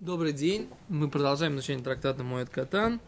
Добрый 0.00 0.34
день. 0.34 0.68
Мы 0.90 1.08
продолжаем 1.08 1.54
изучение 1.54 1.82
трактата 1.82 2.22
Моэт 2.22 2.50
Катан. 2.50 3.00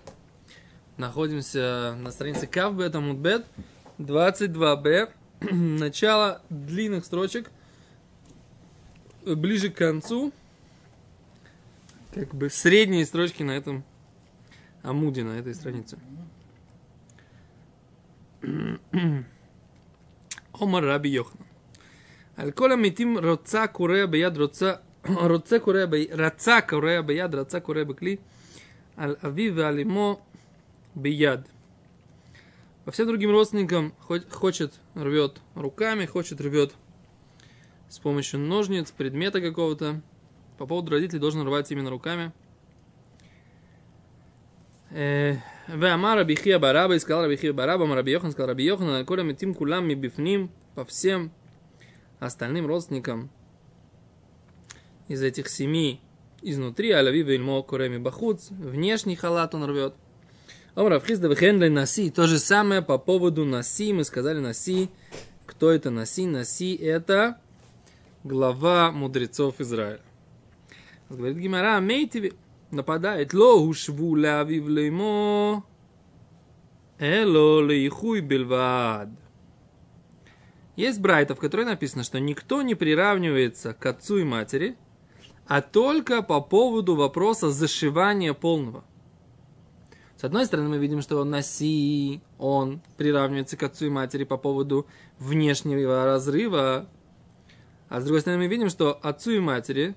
Находимся 0.96 1.95
на 1.99 2.11
странице 2.11 2.46
Кавбет 2.46 2.95
Амудбет 2.95 3.45
22б. 3.99 5.11
Начало 5.53 6.41
длинных 6.49 7.05
строчек 7.05 7.51
ближе 9.23 9.69
к 9.69 9.77
концу. 9.77 10.32
Как 12.14 12.34
бы 12.34 12.48
средние 12.48 13.05
строчки 13.05 13.43
на 13.43 13.50
этом 13.50 13.84
Амуде, 14.82 15.25
на 15.25 15.39
этой 15.39 15.55
странице. 15.55 15.98
Омар 20.59 20.84
Раби 20.84 21.11
Йохна. 21.11 21.45
Аль-Кола 22.39 22.77
Митим 22.77 23.18
Роца 23.18 23.68
Курея 23.68 24.07
Бияд 24.07 24.39
Роца 24.39 24.80
רוצה 25.09 25.59
קורא, 25.59 25.86
ב... 25.89 25.95
רצה 26.11 26.61
קורא 26.61 27.02
ביד, 27.02 27.36
רצה 27.36 27.60
קורא 27.60 27.83
בכלי, 27.83 28.15
על 28.97 29.15
אביו 29.25 29.55
ועל 29.55 29.79
אמו 29.79 30.19
ביד. 30.96 31.47
По 32.86 32.92
всем 32.92 33.08
другим 33.08 33.32
родственникам 33.32 33.94
хочет 34.30 34.73
рвет 34.94 35.40
руками, 35.55 36.05
хочет 36.05 36.42
рвет 36.42 36.73
с 37.88 37.98
помощью 37.98 38.42
ножниц, 38.42 38.92
предмета 38.92 39.40
какого-то. 39.40 40.02
По 40.58 40.66
поводу 40.66 40.92
родителей 40.92 41.20
должен 41.20 41.48
рвать 41.48 41.72
именно 41.72 41.90
руками. 41.90 42.32
ואמר 45.70 46.20
רבי 46.20 46.36
חייא 46.36 46.58
ברבא, 46.58 46.98
сказал 46.98 47.26
רבי 47.26 47.38
חייא 47.38 47.52
ברבא, 47.52 47.84
אמר 47.84 47.98
רבי 47.98 48.12
יוחנן, 48.12 48.32
сказал 48.32 48.50
רבי 48.50 48.64
יוחנן, 48.64 48.90
על 48.90 49.04
כל 49.04 49.20
המתים 49.20 49.54
כולם 49.54 49.88
מבפנים, 49.88 50.48
по 50.76 50.86
всем 50.86 51.32
остальным 52.20 52.66
родственникам, 52.66 53.30
из 55.09 55.23
этих 55.23 55.48
семи 55.48 56.01
изнутри, 56.43 56.93
аляви 56.93 57.23
вельмо 57.23 57.62
куреми 57.62 57.98
бахуц, 57.98 58.51
внешний 58.51 59.17
халат 59.17 59.55
он 59.55 59.64
рвет. 59.64 59.95
Омра 60.75 61.01
вхизда 61.01 61.28
вхенли 61.34 61.69
наси, 61.69 62.11
то 62.11 62.27
же 62.27 62.39
самое 62.39 62.83
по 62.83 62.98
поводу 62.98 63.45
наси, 63.45 63.92
мы 63.92 64.05
сказали 64.05 64.39
наси, 64.39 64.91
кто 65.47 65.70
это 65.70 65.91
наси? 65.91 66.27
Наси 66.27 66.77
это 66.77 67.41
глава 68.23 68.92
мудрецов 68.92 69.61
Израиля. 69.61 70.01
Говорит 71.09 71.39
Гимара, 71.39 71.81
мейтиви, 71.81 72.34
нападает, 72.70 73.33
ло 73.33 73.55
ушву 73.55 74.14
ляви 74.14 74.61
влеймо, 74.61 75.64
эло 76.98 77.61
лейхуй 77.64 78.20
бельвад. 78.20 79.09
Есть 80.77 81.01
брайта, 81.01 81.34
в 81.34 81.41
которой 81.41 81.64
написано, 81.64 82.05
что 82.05 82.20
никто 82.20 82.62
не 82.62 82.77
приравнивается 82.77 83.73
к 83.75 83.84
отцу 83.86 84.19
и 84.19 84.25
матери– 84.25 84.77
а 85.49 85.63
только 85.63 86.23
по 86.23 86.41
поводу 86.41 86.95
вопроса 86.95 87.51
зашивания 87.51 88.35
полного. 88.35 88.85
С 90.17 90.25
одной 90.25 90.47
стороны, 90.47 90.69
мы 90.69 90.79
видим, 90.79 91.01
что 91.01 91.25
Наси, 91.25 92.21
он 92.39 92.83
приравнивается 92.97 93.57
к 93.57 93.63
отцу 93.63 93.87
и 93.87 93.91
матери 93.91 94.25
по 94.25 94.37
поводу 94.37 94.87
внешнего 95.19 96.05
разрыва, 96.05 96.89
а 97.89 98.01
с 98.01 98.05
другой 98.05 98.21
стороны, 98.21 98.43
мы 98.43 98.49
видим, 98.49 98.69
что 98.69 98.99
отцу 99.03 99.31
и 99.31 99.39
матери 99.39 99.95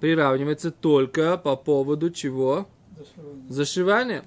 приравнивается 0.00 0.70
только 0.72 1.38
по 1.38 1.54
поводу 1.54 2.10
чего? 2.10 2.68
Зашивания. 2.96 3.44
Зашивания. 3.48 4.24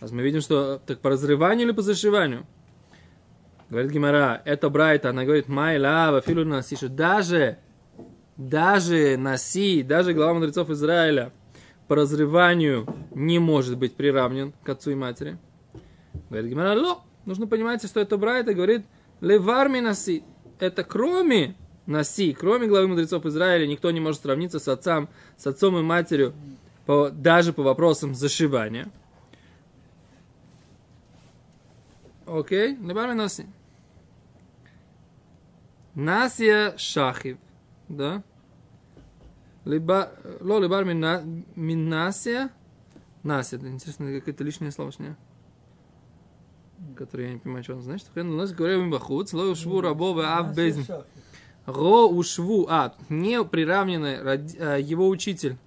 А 0.00 0.06
мы 0.10 0.22
видим, 0.22 0.40
что 0.40 0.80
так 0.84 1.00
по 1.00 1.10
разрыванию 1.10 1.66
или 1.66 1.74
по 1.74 1.82
зашиванию? 1.82 2.46
Говорит 3.70 3.90
Гимара, 3.90 4.42
это 4.44 4.68
Брайта, 4.68 5.10
она 5.10 5.24
говорит, 5.24 5.48
май 5.48 5.78
лава, 5.78 6.20
филу 6.20 6.62
что 6.62 6.88
даже 6.88 7.58
даже 8.38 9.16
Наси, 9.18 9.82
даже 9.82 10.14
глава 10.14 10.34
мудрецов 10.34 10.70
Израиля 10.70 11.32
по 11.88 11.96
разрыванию 11.96 12.86
не 13.14 13.38
может 13.38 13.76
быть 13.76 13.94
приравнен 13.94 14.54
к 14.62 14.68
отцу 14.68 14.92
и 14.92 14.94
матери. 14.94 15.38
Говорит 16.30 16.50
Гимара, 16.50 16.78
ло, 16.78 17.02
нужно 17.26 17.46
понимать, 17.46 17.84
что 17.84 18.00
это 18.00 18.16
Брайта 18.16 18.54
говорит, 18.54 18.86
леварми 19.20 19.80
Наси, 19.80 20.22
это 20.60 20.84
кроме 20.84 21.56
Наси, 21.86 22.32
кроме 22.32 22.68
главы 22.68 22.86
мудрецов 22.86 23.26
Израиля, 23.26 23.66
никто 23.66 23.90
не 23.90 24.00
может 24.00 24.22
сравниться 24.22 24.60
с 24.60 24.68
отцом, 24.68 25.08
с 25.36 25.46
отцом 25.46 25.76
и 25.78 25.82
матерью, 25.82 26.32
по, 26.86 27.10
даже 27.10 27.52
по 27.52 27.62
вопросам 27.62 28.14
зашивания. 28.14 28.88
Окей, 32.24 32.76
леварми 32.76 33.14
Наси. 33.14 33.46
Насия 35.94 36.76
Шахив, 36.76 37.38
да? 37.88 38.22
Либо, 39.68 40.10
ло 40.40 40.58
либар 40.60 40.84
минасия. 40.86 42.50
Насия, 43.22 43.58
это 43.58 43.68
интересно, 43.68 44.10
какое-то 44.14 44.42
лишнее 44.42 44.72
слово, 44.72 44.90
не? 44.98 45.14
Которое 46.96 47.26
я 47.26 47.32
не 47.34 47.38
понимаю, 47.38 47.64
что 47.64 47.74
он 47.74 47.82
значит. 47.82 48.06
Хен 48.14 48.30
лос 48.30 48.52
говорим 48.52 48.90
бахуц, 48.90 49.34
ло 49.34 49.42
ушву 49.42 49.82
рабовы 49.82 50.24
ав 50.24 50.56
безн. 50.56 50.90
Ро 51.66 52.08
ушву, 52.08 52.66
а, 52.70 52.94
не 53.10 53.44
приравненный 53.44 54.80
его 54.80 55.06
учитель, 55.06 55.58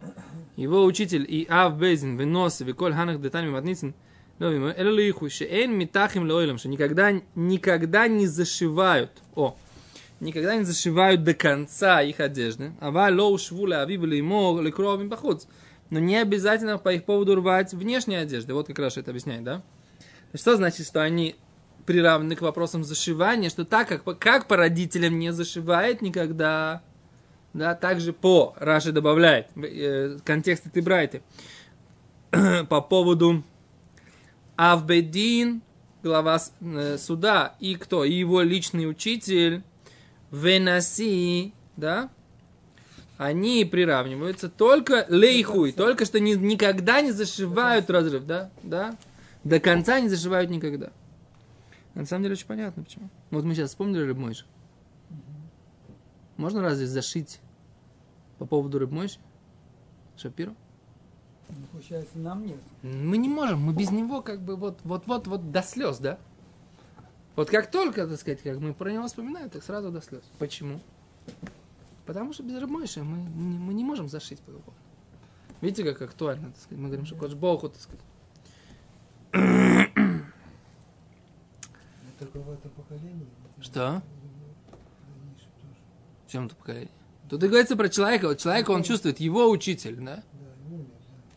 его 0.56 0.84
учитель 0.84 1.24
и 1.30 1.46
ав 1.48 1.78
безн, 1.78 2.16
вынос, 2.16 2.62
виколь 2.62 2.96
ханах 2.96 3.22
детальми 3.22 3.52
матницин, 3.52 3.94
Элю 4.40 4.96
лиху, 4.96 5.30
шеэн 5.30 5.78
митахим 5.78 6.28
лойлем, 6.28 6.58
что 6.58 6.70
никогда, 6.70 7.22
никогда 7.36 8.08
не 8.08 8.26
зашивают. 8.26 9.12
О, 9.36 9.56
никогда 10.22 10.56
не 10.56 10.64
зашивают 10.64 11.24
до 11.24 11.34
конца 11.34 12.02
их 12.02 12.20
одежды. 12.20 12.72
Ава 12.80 13.10
лоу 13.12 13.38
швуля 13.38 13.82
авибли 13.82 14.16
ему 14.16 14.62
лекровим 14.62 15.10
похуц. 15.10 15.48
Но 15.90 16.00
не 16.00 16.16
обязательно 16.16 16.78
по 16.78 16.94
их 16.94 17.04
поводу 17.04 17.36
рвать 17.36 17.74
внешние 17.74 18.20
одежды. 18.20 18.54
Вот 18.54 18.68
как 18.68 18.80
раз 18.80 18.98
это 18.98 19.12
объясняет, 19.12 19.44
да? 19.44 19.62
Что 20.34 20.56
значит, 20.56 20.88
что 20.88 21.02
они 21.02 21.36
приравнены 21.86 22.36
к 22.36 22.42
вопросам 22.42 22.84
зашивания, 22.84 23.50
что 23.50 23.66
так 23.66 23.90
как, 23.90 24.18
как 24.20 24.48
по 24.48 24.56
родителям 24.56 25.20
не 25.20 25.34
зашивает 25.34 26.02
никогда, 26.02 26.82
да, 27.54 27.76
также 27.76 28.14
по, 28.14 28.54
Раши 28.58 28.92
добавляет, 28.92 29.48
э, 29.58 30.20
контекст 30.24 30.68
этой 30.68 30.82
брайты, 30.82 31.22
по 32.70 32.80
поводу 32.80 33.44
Авбедин, 34.56 35.62
глава 36.04 36.40
э, 36.62 36.98
суда, 36.98 37.56
и 37.60 37.76
кто? 37.76 38.06
И 38.06 38.14
его 38.14 38.42
личный 38.42 38.90
учитель, 38.90 39.64
Венаси, 40.32 41.54
да, 41.78 42.10
они 43.18 43.66
приравниваются 43.66 44.50
только 44.50 45.06
лейхуй, 45.10 45.74
только 45.74 46.06
что 46.06 46.20
не, 46.20 46.34
никогда 46.36 47.02
не 47.02 47.12
зашивают 47.12 47.90
разрыв, 47.90 48.26
да, 48.26 48.50
да, 48.64 48.96
до 49.44 49.60
конца 49.60 50.00
не 50.00 50.10
зашивают 50.10 50.50
никогда. 50.50 50.92
На 51.94 52.06
самом 52.06 52.24
деле 52.24 52.34
очень 52.34 52.48
понятно 52.48 52.84
почему. 52.84 53.10
Вот 53.30 53.44
мы 53.44 53.54
сейчас 53.54 53.70
вспомнили 53.70 54.04
рыбмойш. 54.04 54.46
Можно 56.38 56.62
разве 56.62 56.88
зашить 56.88 57.40
по 58.40 58.46
поводу 58.46 58.80
рыбмойши? 58.80 59.20
Шапиру? 60.18 60.56
Ну, 61.50 61.66
получается, 61.72 62.18
нам 62.18 62.46
нет. 62.46 62.60
Мы 62.82 63.18
не 63.18 63.28
можем, 63.28 63.60
мы 63.60 63.74
без 63.74 63.92
него 63.92 64.22
как 64.22 64.42
бы 64.42 64.56
вот, 64.56 64.80
вот, 64.84 65.06
вот, 65.06 65.28
вот 65.28 65.52
до 65.52 65.62
слез, 65.62 66.00
да? 66.00 66.18
Вот 67.36 67.50
как 67.50 67.72
только, 67.72 68.08
так 68.08 68.20
сказать, 68.20 68.42
как 68.42 68.60
мы 68.60 68.74
про 68.74 68.92
него 68.92 69.08
вспоминаем, 69.08 69.50
так 69.50 69.64
сразу 69.64 69.90
до 69.92 70.02
слез. 70.02 70.24
Почему? 70.38 70.80
Потому 72.06 72.34
что 72.34 72.44
без 72.44 72.60
Рабмойши 72.60 73.04
мы, 73.04 73.18
мы 73.18 73.74
не 73.74 73.84
можем 73.84 74.10
зашить 74.10 74.40
по 74.42 74.52
его 74.52 74.62
Видите, 75.62 75.84
как 75.84 76.02
актуально, 76.02 76.50
так 76.52 76.58
сказать. 76.60 76.80
Мы 76.80 76.88
говорим, 76.88 77.06
что 77.06 77.16
Кодж 77.16 77.36
Богу, 77.36 77.70
так 77.70 77.80
сказать. 77.80 78.02
Только 82.20 82.40
в 82.40 82.52
этом 82.52 82.72
поколении. 82.72 83.28
Что? 83.62 84.02
В 86.26 86.32
чем 86.32 86.48
это 86.48 86.56
поколение? 86.56 86.90
Тут 87.30 87.44
и 87.44 87.48
говорится 87.48 87.78
про 87.78 87.90
человека. 87.90 88.28
Вот 88.28 88.40
человека 88.40 88.72
он 88.72 88.84
чувствует, 88.84 89.20
его 89.20 89.50
учитель, 89.50 89.98
да? 89.98 90.24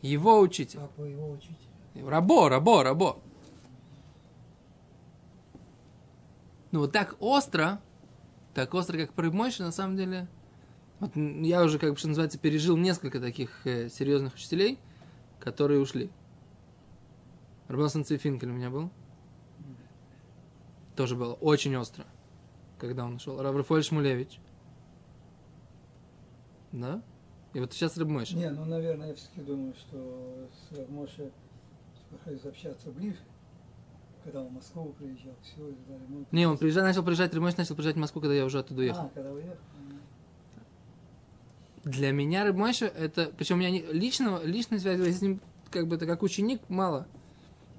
Его 0.00 0.40
учитель. 0.40 0.80
Рабо, 2.02 2.48
рабо, 2.48 2.82
рабо. 2.82 3.20
Ну 6.74 6.80
вот 6.80 6.90
так 6.90 7.14
остро, 7.20 7.80
так 8.52 8.74
остро, 8.74 8.98
как 8.98 9.12
про 9.12 9.30
Мойши, 9.30 9.62
на 9.62 9.70
самом 9.70 9.96
деле, 9.96 10.26
вот 10.98 11.14
я 11.14 11.62
уже, 11.62 11.78
как 11.78 11.92
бы, 11.92 11.96
что 11.96 12.08
называется, 12.08 12.36
пережил 12.36 12.76
несколько 12.76 13.20
таких 13.20 13.64
э, 13.64 13.88
серьезных 13.88 14.34
учителей, 14.34 14.80
которые 15.38 15.78
ушли. 15.78 16.10
Рабасан 17.68 18.04
Цифинкель 18.04 18.50
у 18.50 18.54
меня 18.54 18.70
был. 18.70 18.90
Тоже 20.96 21.14
было 21.14 21.34
очень 21.34 21.76
остро, 21.76 22.06
когда 22.80 23.04
он 23.04 23.14
ушел. 23.14 23.40
Раврафоль 23.40 23.84
Шмулевич. 23.84 24.40
Да? 26.72 27.04
И 27.52 27.60
вот 27.60 27.72
сейчас 27.72 27.96
Рабмойша. 27.96 28.34
Не, 28.36 28.50
ну, 28.50 28.64
наверное, 28.64 29.10
я 29.10 29.14
все-таки 29.14 29.42
думаю, 29.42 29.74
что 29.74 30.48
с 30.50 30.76
Рабмоши 30.76 31.30
приходится 32.10 32.48
общаться 32.48 32.90
ближе. 32.90 33.20
Когда 34.24 34.40
он 34.40 34.48
в 34.48 34.52
Москву 34.52 34.94
приезжал, 34.98 35.34
все, 35.42 35.68
и 35.68 35.74
далее. 35.86 36.06
Ну, 36.08 36.26
Не, 36.32 36.46
он 36.46 36.56
приезжал, 36.56 36.82
начал 36.84 37.02
приезжать, 37.02 37.34
Рабмойш 37.34 37.56
начал 37.56 37.74
приезжать 37.74 37.96
в 37.96 37.98
Москву, 37.98 38.22
когда 38.22 38.34
я 38.34 38.44
уже 38.46 38.58
оттуда 38.58 38.80
уехал. 38.80 39.02
А, 39.02 39.10
когда 39.14 39.32
уехал. 39.32 39.56
Для 41.84 42.12
меня 42.12 42.44
Рыб 42.44 42.56
Мойша 42.56 42.86
это... 42.86 43.30
Причем 43.36 43.56
у 43.56 43.58
меня 43.58 43.70
не- 43.70 43.82
личного, 43.82 44.42
личной 44.42 44.80
связи 44.80 45.02
я 45.02 45.12
с 45.12 45.20
ним 45.20 45.40
как 45.70 45.86
бы 45.86 45.96
это 45.96 46.06
как 46.06 46.22
ученик 46.22 46.62
мало 46.68 47.06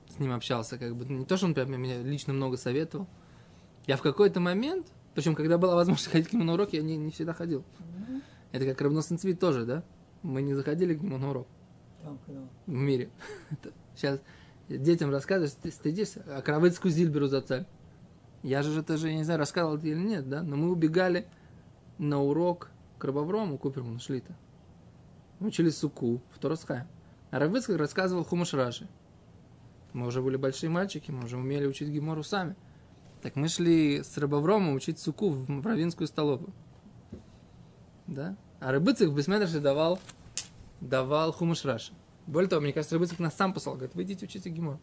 с 0.09 0.19
ним 0.19 0.31
общался. 0.33 0.77
Как 0.77 0.95
бы. 0.95 1.05
Не 1.05 1.25
то, 1.25 1.37
что 1.37 1.47
он 1.47 1.53
прям 1.53 1.71
меня 1.71 2.01
лично 2.01 2.33
много 2.33 2.57
советовал. 2.57 3.07
Я 3.87 3.97
в 3.97 4.01
какой-то 4.01 4.39
момент, 4.39 4.87
причем 5.13 5.35
когда 5.35 5.57
была 5.57 5.75
возможность 5.75 6.07
ходить 6.11 6.29
к 6.29 6.33
нему 6.33 6.43
на 6.43 6.53
урок, 6.53 6.73
я 6.73 6.81
не, 6.81 6.97
не 6.97 7.11
всегда 7.11 7.33
ходил. 7.33 7.63
Ну, 7.79 8.21
Это 8.51 8.65
как 8.65 8.81
Рыбносен 8.81 9.17
Цвет 9.17 9.39
тоже, 9.39 9.65
да? 9.65 9.83
Мы 10.21 10.41
не 10.41 10.53
заходили 10.53 10.95
к 10.95 11.01
нему 11.01 11.17
на 11.17 11.29
урок 11.29 11.47
Там, 12.03 12.19
когда 12.25 12.41
в 12.65 12.71
мире. 12.71 13.09
Сейчас 13.95 14.21
детям 14.67 15.11
рассказываешь, 15.11 15.53
ты 15.61 15.71
стыдишься, 15.71 16.23
а 16.27 16.41
Кравыцкую 16.41 16.91
Зильберу 16.91 17.27
за 17.27 17.41
царь. 17.41 17.65
Я 18.43 18.61
же 18.61 18.79
это 18.79 18.97
же, 18.97 19.09
я 19.09 19.15
не 19.15 19.23
знаю, 19.23 19.39
рассказывал 19.39 19.77
это 19.77 19.87
или 19.87 19.99
нет, 19.99 20.29
да? 20.29 20.43
Но 20.43 20.55
мы 20.55 20.71
убегали 20.71 21.27
на 21.97 22.21
урок 22.21 22.69
к 22.97 23.03
Рабаврому 23.03 23.57
Куперману 23.57 23.99
Шлита. 23.99 24.35
Мы 25.39 25.47
учили 25.47 25.69
суку 25.69 26.21
в 26.31 26.39
Торосхайм. 26.39 26.87
А 27.31 27.39
Равыцкак 27.39 27.77
рассказывал 27.77 28.23
Хумаш 28.23 28.53
Раши. 28.53 28.87
Мы 29.93 30.07
уже 30.07 30.21
были 30.21 30.37
большие 30.37 30.69
мальчики, 30.69 31.11
мы 31.11 31.25
уже 31.25 31.37
умели 31.37 31.65
учить 31.65 31.89
Гимору 31.89 32.23
сами. 32.23 32.55
Так 33.21 33.35
мы 33.35 33.47
шли 33.47 34.03
с 34.03 34.17
Рабавромом 34.17 34.75
учить 34.75 34.99
суку 34.99 35.29
в 35.29 35.65
равинскую 35.65 36.07
столовую. 36.07 36.53
Да? 38.05 38.37
А 38.59 38.71
Рыбыцик 38.71 39.09
в 39.09 39.15
Бесмедрше 39.15 39.59
давал, 39.59 39.99
давал 40.81 41.31
Хумаш 41.31 41.65
Раши. 41.65 41.93
Более 42.27 42.49
того, 42.49 42.61
мне 42.61 42.73
кажется, 42.73 42.95
Рыбыцик 42.95 43.19
нас 43.19 43.35
сам 43.35 43.53
послал. 43.53 43.75
Говорит, 43.75 43.95
вы 43.95 44.03
идите 44.03 44.25
учите 44.25 44.49
Гимор. 44.49 44.77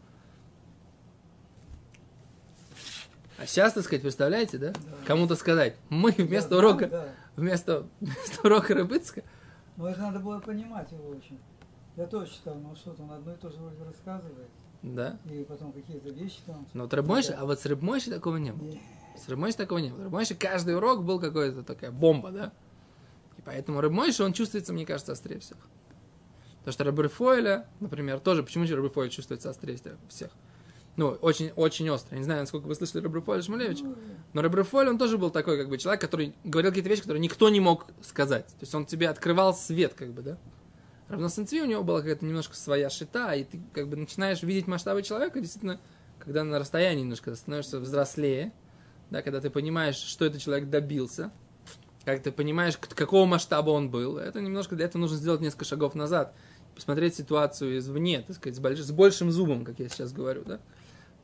А 3.38 3.46
сейчас, 3.46 3.72
так 3.72 3.82
сказать, 3.84 4.02
представляете, 4.02 4.58
да? 4.58 4.72
Кому-то 5.06 5.34
сказать, 5.34 5.76
мы 5.88 6.12
вместо 6.12 6.50
Да, 6.50 6.58
урока, 6.58 6.86
Да, 6.86 7.08
вместо, 7.34 7.86
вместо 8.00 8.46
урока 8.46 8.74
Рыбыцка, 8.74 9.24
но 9.76 9.88
это 9.88 10.00
надо 10.02 10.20
было 10.20 10.38
понимать 10.38 10.92
его 10.92 11.08
очень. 11.08 11.38
Я 11.96 12.06
тоже 12.06 12.30
читал, 12.30 12.54
но 12.54 12.74
что-то 12.76 13.02
он 13.02 13.10
одно 13.10 13.32
и 13.32 13.36
то 13.36 13.50
же 13.50 13.56
вроде 13.56 13.82
рассказывает. 13.82 14.48
да? 14.82 15.18
И 15.30 15.44
потом 15.44 15.72
какие-то 15.72 16.10
вещи 16.10 16.38
там. 16.46 16.66
Но 16.72 16.84
вот 16.84 16.94
Рыбмойши, 16.94 17.32
а 17.32 17.44
вот 17.44 17.58
с 17.58 17.66
Рыбмойши 17.66 18.10
такого 18.10 18.36
не 18.36 18.52
было. 18.52 18.68
И- 18.68 18.80
С 19.18 19.28
Рыбмойши 19.28 19.56
такого 19.58 19.78
не 19.78 19.90
было. 19.90 20.04
Рыбмойши 20.04 20.34
каждый 20.36 20.76
урок 20.76 21.02
был 21.04 21.18
какой-то 21.18 21.62
такая 21.64 21.90
бомба, 21.90 22.30
да? 22.30 22.52
И 23.38 23.42
поэтому 23.42 23.80
Рыбмойши, 23.80 24.22
он 24.22 24.32
чувствуется, 24.32 24.72
мне 24.72 24.86
кажется, 24.86 25.12
острее 25.12 25.40
всех. 25.40 25.58
Потому 26.62 26.72
что 26.74 26.84
Рабрифойля, 26.84 27.66
например, 27.80 28.20
тоже, 28.20 28.44
почему 28.44 28.66
же 28.66 28.76
Рабрифойль 28.76 29.10
чувствуется 29.10 29.50
острее 29.50 29.78
всех? 30.08 30.30
Ну, 30.96 31.08
очень, 31.08 31.50
очень 31.56 31.90
остро. 31.90 32.14
Я 32.14 32.18
не 32.18 32.24
знаю, 32.24 32.40
насколько 32.42 32.66
вы 32.66 32.74
слышали 32.76 33.02
Рабрифойля 33.02 33.42
Шмулевича. 33.42 33.84
ну, 33.84 33.96
Но 34.34 34.42
Рабрифойль, 34.42 34.88
он 34.88 34.98
тоже 34.98 35.18
был 35.18 35.30
такой, 35.30 35.58
как 35.58 35.68
бы, 35.68 35.78
человек, 35.78 36.00
который 36.00 36.34
говорил 36.44 36.70
какие-то 36.70 36.90
вещи, 36.90 37.02
которые 37.02 37.20
никто 37.20 37.48
не 37.48 37.60
мог 37.60 37.86
сказать. 38.02 38.46
То 38.46 38.60
есть 38.60 38.74
он 38.74 38.86
тебе 38.86 39.08
открывал 39.08 39.54
свет, 39.54 39.94
как 39.94 40.12
бы, 40.12 40.22
да? 40.22 40.38
Равносенцви 41.08 41.62
у 41.62 41.66
него 41.66 41.82
была 41.82 41.98
какая-то 41.98 42.24
немножко 42.24 42.54
своя 42.54 42.90
шита, 42.90 43.34
и 43.34 43.44
ты 43.44 43.60
как 43.72 43.88
бы 43.88 43.96
начинаешь 43.96 44.42
видеть 44.42 44.66
масштабы 44.66 45.02
человека, 45.02 45.40
действительно, 45.40 45.80
когда 46.18 46.44
на 46.44 46.58
расстоянии 46.58 47.02
немножко 47.02 47.34
становишься 47.34 47.80
взрослее, 47.80 48.52
да, 49.10 49.20
когда 49.20 49.40
ты 49.40 49.50
понимаешь, 49.50 49.96
что 49.96 50.24
этот 50.24 50.40
человек 50.40 50.70
добился, 50.70 51.32
как 52.04 52.22
ты 52.22 52.32
понимаешь, 52.32 52.76
какого 52.78 53.26
масштаба 53.26 53.70
он 53.70 53.90
был, 53.90 54.18
это 54.18 54.40
немножко 54.40 54.74
для 54.74 54.86
этого 54.86 55.02
нужно 55.02 55.16
сделать 55.16 55.40
несколько 55.40 55.64
шагов 55.64 55.94
назад, 55.94 56.34
посмотреть 56.74 57.14
ситуацию 57.14 57.78
извне, 57.78 58.22
так 58.22 58.36
сказать, 58.36 58.56
с, 58.56 58.60
больш- 58.60 58.82
с 58.82 58.90
большим 58.90 59.30
зубом, 59.30 59.64
как 59.64 59.78
я 59.78 59.88
сейчас 59.88 60.12
говорю, 60.12 60.44
да. 60.44 60.60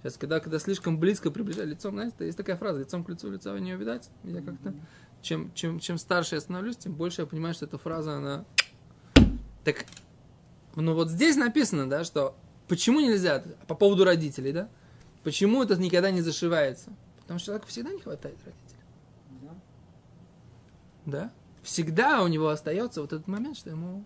Сейчас, 0.02 0.16
когда, 0.16 0.38
когда 0.38 0.58
слишком 0.58 0.98
близко 0.98 1.30
приближаю 1.30 1.68
лицом, 1.68 1.94
знаете, 1.94 2.24
есть 2.24 2.36
такая 2.36 2.56
фраза, 2.56 2.80
лицом 2.80 3.02
к 3.02 3.08
лицу, 3.08 3.30
лица 3.30 3.58
не 3.58 3.74
увидать. 3.74 4.10
Я 4.22 4.42
как-то, 4.42 4.72
чем, 5.22 5.52
чем, 5.54 5.80
чем 5.80 5.98
старше 5.98 6.36
я 6.36 6.40
становлюсь, 6.40 6.76
тем 6.76 6.94
больше 6.94 7.22
я 7.22 7.26
понимаю, 7.26 7.54
что 7.54 7.64
эта 7.64 7.78
фраза, 7.78 8.14
она... 8.14 8.44
Так, 9.64 9.86
ну 10.76 10.94
вот 10.94 11.10
здесь 11.10 11.36
написано, 11.36 11.88
да, 11.90 12.04
что 12.04 12.36
почему 12.68 13.00
нельзя, 13.00 13.42
по 13.66 13.74
поводу 13.74 14.04
родителей, 14.04 14.52
да, 14.52 14.68
почему 15.24 15.62
это 15.64 15.76
никогда 15.76 16.12
не 16.12 16.20
зашивается? 16.20 16.90
Потому 17.20 17.40
что 17.40 17.46
человеку 17.46 17.66
всегда 17.66 17.92
не 17.92 18.00
хватает 18.00 18.38
родителей, 18.44 18.84
да. 19.42 19.54
да. 21.06 21.32
Всегда 21.62 22.22
у 22.22 22.28
него 22.28 22.48
остается 22.48 23.00
вот 23.00 23.12
этот 23.12 23.26
момент, 23.26 23.56
что 23.56 23.70
ему... 23.70 24.04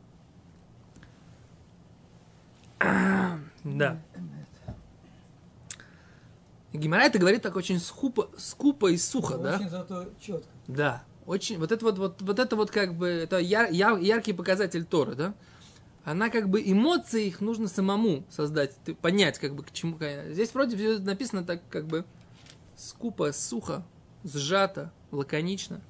Да. 3.64 4.00
Гимара 6.72 7.02
это 7.02 7.18
говорит 7.18 7.42
так 7.42 7.54
очень 7.56 7.78
скупо, 7.78 8.30
скупо 8.38 8.90
и 8.90 8.96
сухо, 8.96 9.36
да? 9.36 9.56
Очень 9.56 9.68
зато 9.68 10.06
четко. 10.18 10.48
Да, 10.66 11.04
очень. 11.26 11.58
Вот 11.58 11.70
это 11.70 11.84
вот, 11.84 11.98
вот, 11.98 12.22
вот 12.22 12.38
это 12.38 12.56
вот 12.56 12.70
как 12.70 12.94
бы 12.94 13.08
это 13.08 13.38
яр- 13.38 13.70
яр- 13.70 13.98
яркий 13.98 14.32
показатель 14.32 14.84
Торы, 14.84 15.14
да? 15.14 15.34
Она 16.04 16.30
как 16.30 16.48
бы 16.48 16.62
эмоции 16.64 17.26
их 17.26 17.40
нужно 17.40 17.68
самому 17.68 18.24
создать, 18.30 18.74
понять 19.00 19.38
как 19.38 19.54
бы 19.54 19.62
к 19.62 19.70
чему. 19.72 19.98
Здесь 20.30 20.52
вроде 20.54 20.76
все 20.76 20.98
написано 20.98 21.44
так 21.44 21.60
как 21.68 21.86
бы 21.86 22.04
скупо, 22.74 23.32
сухо, 23.32 23.84
сжато, 24.24 24.90
лаконично. 25.10 25.80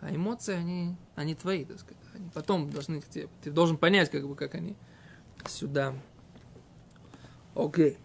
А 0.00 0.14
эмоции 0.14 0.54
они, 0.54 0.96
они 1.16 1.34
твои, 1.34 1.64
так 1.64 1.80
сказать. 1.80 1.96
Они 2.14 2.28
потом 2.32 2.70
должны. 2.70 3.00
Ты 3.00 3.50
должен 3.50 3.78
понять 3.78 4.10
как 4.10 4.28
бы 4.28 4.36
как 4.36 4.54
они 4.54 4.76
сюда. 5.48 5.94
Окей. 7.54 7.98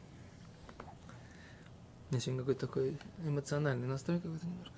У 2.10 2.14
меня 2.14 2.22
сегодня 2.22 2.42
какой-то 2.42 2.68
такой 2.68 2.98
эмоциональный 3.26 3.88
настрой 3.88 4.20
какой-то 4.20 4.46
немножко. 4.46 4.74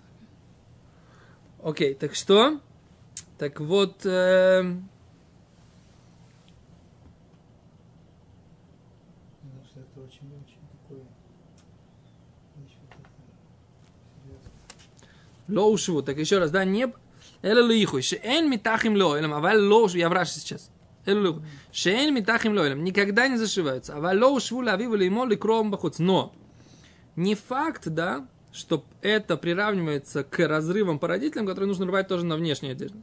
Окей, 1.63 1.93
так 1.93 2.15
что? 2.15 2.59
Так 3.37 3.59
вот, 3.59 4.05
эм, 4.05 4.89
Потому 9.41 9.65
что 9.65 9.79
это 9.79 9.99
очень-очень 10.01 10.59
такое. 10.71 10.99
вещь 12.57 12.77
вот 12.81 12.91
это 12.99 13.09
серьезно. 15.47 15.61
ло 15.61 15.71
ушву. 15.71 16.01
Так 16.01 16.17
еще 16.17 16.39
раз, 16.39 16.51
да, 16.51 16.65
не... 16.65 16.91
Эле 17.41 17.61
лиху, 17.61 18.01
шеэн 18.01 18.49
митахим 18.49 18.95
ло, 18.95 19.15
элем, 19.15 19.33
аваль 19.33 19.59
ло 19.59 19.85
ушву. 19.85 19.97
Я 19.97 20.09
в 20.09 20.13
Раши 20.13 20.33
сейчас. 20.39 20.69
Эле 21.05 21.21
лиху. 21.21 21.43
Шеэн 21.71 22.13
митахим 22.13 22.53
ло, 22.53 22.65
элем, 22.65 22.83
никогда 22.83 23.27
не 23.27 23.37
зашиваются. 23.37 23.95
Аваль 23.95 24.19
ло 24.19 24.29
ушву 24.29 24.61
лавиву 24.61 24.95
леймо 24.95 25.25
ликром 25.25 25.71
бахуц. 25.71 25.99
Но, 25.99 26.33
не 27.15 27.35
факт, 27.35 27.87
да, 27.87 28.27
что 28.51 28.85
это 29.01 29.37
приравнивается 29.37 30.23
к 30.23 30.47
разрывам 30.47 30.99
по 30.99 31.07
родителям, 31.07 31.45
которые 31.45 31.67
нужно 31.67 31.87
рвать 31.87 32.07
тоже 32.07 32.25
на 32.25 32.35
внешней 32.35 32.69
одежде. 32.69 32.99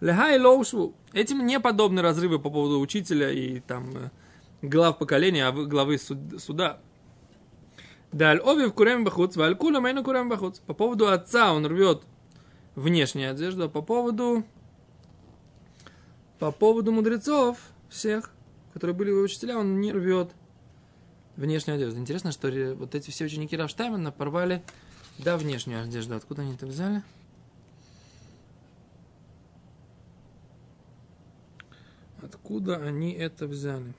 Лехай 0.00 0.38
лоушву. 0.38 0.94
Этим 1.12 1.46
не 1.46 1.58
подобны 1.60 2.02
разрывы 2.02 2.38
по 2.38 2.50
поводу 2.50 2.78
учителя 2.80 3.30
и 3.30 3.60
там 3.60 3.90
э, 3.96 4.10
глав 4.60 4.98
поколения, 4.98 5.46
а 5.46 5.52
вы- 5.52 5.66
главы 5.66 5.98
суд- 5.98 6.40
суда. 6.40 6.78
Даль 8.12 8.38
ови 8.40 8.66
в 8.66 8.72
курем 8.74 9.04
бахуц, 9.04 9.36
валь 9.36 9.56
мейну 9.58 10.04
курем 10.04 10.28
бахуц. 10.28 10.58
По 10.58 10.74
поводу 10.74 11.08
отца 11.08 11.52
он 11.54 11.64
рвет 11.66 12.02
внешнюю 12.74 13.30
одежду, 13.30 13.64
а 13.64 13.68
по 13.68 13.80
поводу 13.80 14.44
по 16.38 16.50
поводу 16.50 16.92
мудрецов 16.92 17.58
всех, 17.88 18.30
которые 18.72 18.96
были 18.96 19.10
его 19.10 19.22
учителя, 19.22 19.58
он 19.58 19.80
не 19.80 19.92
рвет 19.92 20.32
внешнюю 21.36 21.76
одежду. 21.76 21.98
Интересно, 21.98 22.32
что 22.32 22.48
вот 22.74 22.94
эти 22.94 23.10
все 23.10 23.24
ученики 23.24 23.56
Равштаймена 23.56 24.12
порвали 24.12 24.62
да, 25.18 25.36
внешнюю 25.36 25.82
одежду. 25.82 26.16
Откуда 26.16 26.42
они 26.42 26.54
это 26.54 26.66
взяли? 26.66 27.02
Откуда 32.20 32.76
они 32.76 33.12
это 33.12 33.46
взяли? 33.46 33.94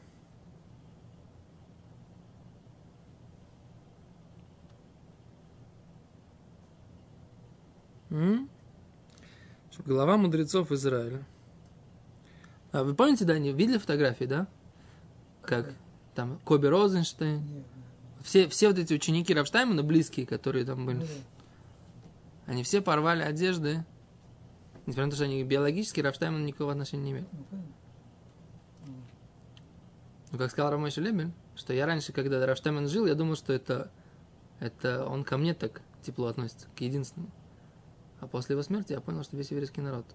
М? 8.10 8.50
Что 9.72 9.84
глава 9.84 10.18
мудрецов 10.18 10.72
Израиля. 10.72 11.26
А 12.76 12.84
вы 12.84 12.94
помните, 12.94 13.24
да, 13.24 13.36
они 13.36 13.54
видели 13.54 13.78
фотографии, 13.78 14.26
да? 14.26 14.48
Как 15.44 15.74
там 16.14 16.40
Коби 16.44 16.68
Розенштейн, 16.68 17.42
все, 18.22 18.50
все 18.50 18.68
вот 18.68 18.78
эти 18.78 18.94
ученики 18.94 19.34
Равштаймена, 19.34 19.82
близкие, 19.82 20.26
которые 20.26 20.66
там 20.66 20.86
были, 20.86 20.98
Ну 20.98 21.06
они 22.48 22.64
все 22.64 22.82
порвали 22.82 23.24
одежды. 23.24 23.86
Несмотря 24.86 25.06
на 25.06 25.12
то, 25.12 25.16
что 25.16 25.24
они 25.24 25.42
биологически, 25.46 26.02
Равштаймен 26.02 26.46
никакого 26.46 26.74
отношения 26.74 27.04
не 27.04 27.12
имеют. 27.12 27.30
Ну. 27.50 27.64
Ну, 30.34 30.38
как 30.38 30.52
сказал 30.52 30.70
Рамойша 30.70 31.00
Лебель, 31.00 31.32
что 31.56 31.72
я 31.72 31.86
раньше, 31.86 32.12
когда 32.12 32.46
Равштаймен 32.46 32.90
жил, 32.90 33.06
я 33.06 33.16
думал, 33.16 33.38
что 33.38 33.54
это, 33.54 33.90
это 34.60 35.06
он 35.06 35.24
ко 35.24 35.38
мне 35.38 35.54
так 35.54 35.82
тепло 36.02 36.28
относится, 36.28 36.68
к 36.76 36.82
единственному. 36.82 37.32
А 38.20 38.28
после 38.28 38.52
его 38.52 38.64
смерти 38.64 38.92
я 38.92 39.00
понял, 39.00 39.24
что 39.24 39.38
весь 39.38 39.52
еврейский 39.52 39.80
народ, 39.80 40.06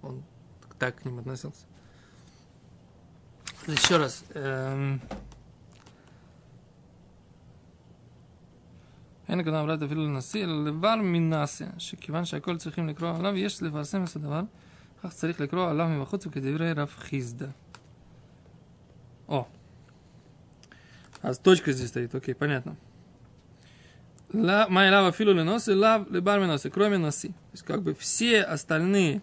он 0.00 0.22
так 0.82 0.96
к 0.96 1.04
ним 1.04 1.20
относился. 1.20 1.64
Еще 3.68 3.96
раз. 3.98 4.24
Эм... 4.34 4.98
אין 9.28 9.44
כוונה 9.44 9.60
עבודת 9.60 9.82
אפילו 9.82 10.06
לנשיא, 10.06 10.44
אלא 10.44 10.64
לבר 10.64 10.96
מנסיה, 10.96 11.68
שכיוון 11.78 12.24
שהכל 12.24 12.56
צריכים 12.56 12.88
לקרוא 12.88 13.10
עליו, 13.18 13.36
יש 13.36 13.62
לפרסם 13.62 14.04
את 14.04 14.16
הדבר, 14.16 14.42
כך 15.02 15.12
צריך 15.12 15.40
לקרוא 15.40 15.70
עליו 15.70 15.88
מבחוץ 15.88 16.26
וכדברי 16.26 16.72
רב 16.72 16.94
חיסדא. 16.98 17.46
О. 19.28 19.46
А 21.22 21.32
с 21.32 21.38
точкой 21.38 21.74
здесь 21.74 21.90
стоит, 21.90 22.12
окей, 22.12 22.34
понятно. 22.34 22.76
Май 24.32 24.90
лава 24.90 25.12
филу 25.12 25.32
леносы, 25.32 25.76
лав 25.76 26.10
лебар 26.10 26.40
миносы, 26.40 26.70
кроме 26.70 26.98
носи. 26.98 27.28
То 27.28 27.52
есть 27.52 27.64
как 27.64 27.82
бы 27.82 27.94
все 27.94 28.42
остальные 28.42 29.22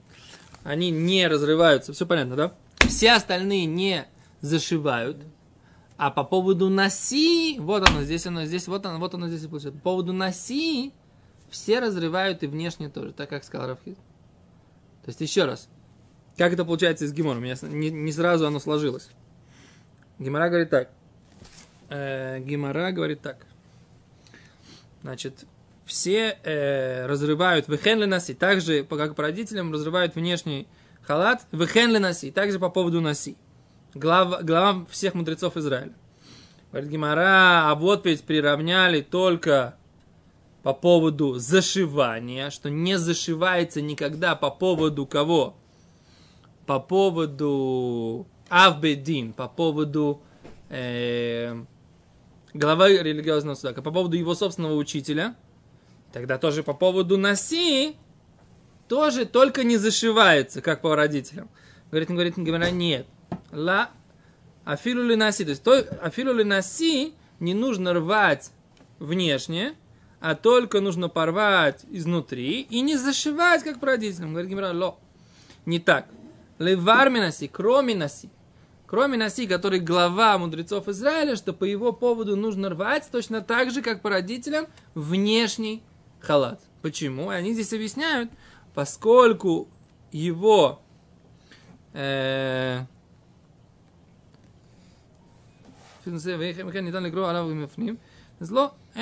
они 0.63 0.91
не 0.91 1.27
разрываются, 1.27 1.93
все 1.93 2.05
понятно, 2.05 2.35
да? 2.35 2.53
Все 2.87 3.11
остальные 3.13 3.65
не 3.65 4.05
зашивают. 4.41 5.17
А 5.97 6.11
по 6.11 6.23
поводу 6.23 6.69
носи, 6.69 7.57
вот 7.59 7.87
оно, 7.87 8.03
здесь 8.03 8.25
оно, 8.25 8.45
здесь, 8.45 8.67
вот 8.67 8.85
оно, 8.85 8.99
вот 8.99 9.13
оно 9.13 9.27
здесь 9.27 9.41
получается. 9.47 9.79
По 9.79 9.91
поводу 9.91 10.13
носи, 10.13 10.93
все 11.49 11.79
разрывают 11.79 12.41
и 12.43 12.47
внешне 12.47 12.89
тоже, 12.89 13.11
так 13.11 13.29
как 13.29 13.43
сказал 13.43 13.67
Рафхиз. 13.67 13.95
То 15.03 15.07
есть 15.07 15.19
еще 15.21 15.45
раз, 15.45 15.67
как 16.37 16.53
это 16.53 16.63
получается 16.63 17.03
из 17.03 17.11
Гимора? 17.11 17.37
У 17.37 17.41
меня 17.41 17.55
не, 17.63 17.89
не 17.89 18.11
сразу 18.13 18.47
оно 18.47 18.59
сложилось. 18.59 19.09
Гимара 20.19 20.47
говорит 20.47 20.69
так. 20.69 20.89
Э, 21.89 22.39
Гимара 22.39 22.91
говорит 22.91 23.21
так. 23.21 23.45
Значит, 25.01 25.45
все 25.89 26.37
э, 26.43 27.07
разрывают 27.07 27.67
вехен 27.67 28.07
носи, 28.07 28.35
также, 28.35 28.83
как 28.83 29.15
по 29.15 29.23
родителям, 29.23 29.73
разрывают 29.73 30.13
внешний 30.13 30.67
халат, 31.01 31.47
вехен 31.51 31.99
носи, 31.99 32.29
также 32.29 32.59
по 32.59 32.69
поводу 32.69 33.01
носи. 33.01 33.35
Глава, 33.95 34.43
глава 34.43 34.85
всех 34.91 35.15
мудрецов 35.15 35.57
Израиля. 35.57 35.93
Говорит 36.71 36.91
Гимара, 36.91 37.71
а 37.71 37.75
вот 37.75 38.05
ведь 38.05 38.23
приравняли 38.23 39.01
только 39.01 39.75
по 40.61 40.73
поводу 40.73 41.39
зашивания, 41.39 42.51
что 42.51 42.69
не 42.69 42.99
зашивается 42.99 43.81
никогда 43.81 44.35
по 44.35 44.51
поводу 44.51 45.07
кого? 45.07 45.55
По 46.67 46.79
поводу 46.79 48.27
Авбедин, 48.47 49.33
по 49.33 49.47
поводу 49.47 50.21
э, 50.69 51.55
главы 52.53 52.97
религиозного 52.97 53.55
суда, 53.55 53.73
по 53.73 53.89
поводу 53.89 54.15
его 54.15 54.35
собственного 54.35 54.75
учителя, 54.75 55.35
тогда 56.11 56.37
тоже 56.37 56.63
по 56.63 56.73
поводу 56.73 57.17
Наси, 57.17 57.95
тоже 58.87 59.25
только 59.25 59.63
не 59.63 59.77
зашивается, 59.77 60.61
как 60.61 60.81
по 60.81 60.95
родителям. 60.95 61.49
Говорит, 61.91 62.09
говорит, 62.09 62.37
говорит, 62.37 62.73
нет. 62.73 63.07
Ла, 63.51 63.89
афилу 64.65 65.03
ли 65.03 65.15
наси, 65.15 65.43
то 65.43 65.49
есть 65.51 65.63
то, 65.63 65.77
афилу 66.01 66.33
ли 66.33 66.43
наси 66.43 67.13
не 67.39 67.53
нужно 67.53 67.93
рвать 67.93 68.51
внешне, 68.99 69.75
а 70.19 70.35
только 70.35 70.81
нужно 70.81 71.07
порвать 71.07 71.85
изнутри 71.89 72.61
и 72.61 72.81
не 72.81 72.97
зашивать, 72.97 73.63
как 73.63 73.79
по 73.79 73.87
родителям. 73.87 74.31
Говорит 74.31 74.49
Гимра, 74.49 74.73
ло. 74.73 74.99
Не 75.65 75.79
так. 75.79 76.07
Леварми 76.57 77.19
наси, 77.19 77.47
кроме 77.47 77.95
наси. 77.95 78.29
Кроме 78.85 79.17
наси, 79.17 79.47
который 79.47 79.79
глава 79.79 80.37
мудрецов 80.37 80.87
Израиля, 80.87 81.35
что 81.35 81.53
по 81.53 81.63
его 81.63 81.93
поводу 81.93 82.35
нужно 82.35 82.69
рвать 82.69 83.07
точно 83.11 83.41
так 83.41 83.71
же, 83.71 83.81
как 83.81 84.01
по 84.01 84.09
родителям, 84.09 84.67
внешний 84.95 85.83
халат. 86.19 86.61
Почему? 86.81 87.31
И 87.31 87.35
они 87.35 87.53
здесь 87.53 87.73
объясняют, 87.73 88.31
поскольку 88.73 89.67
его 90.11 90.81
э, 91.93 92.81
зло, 98.39 98.73
а 98.95 98.99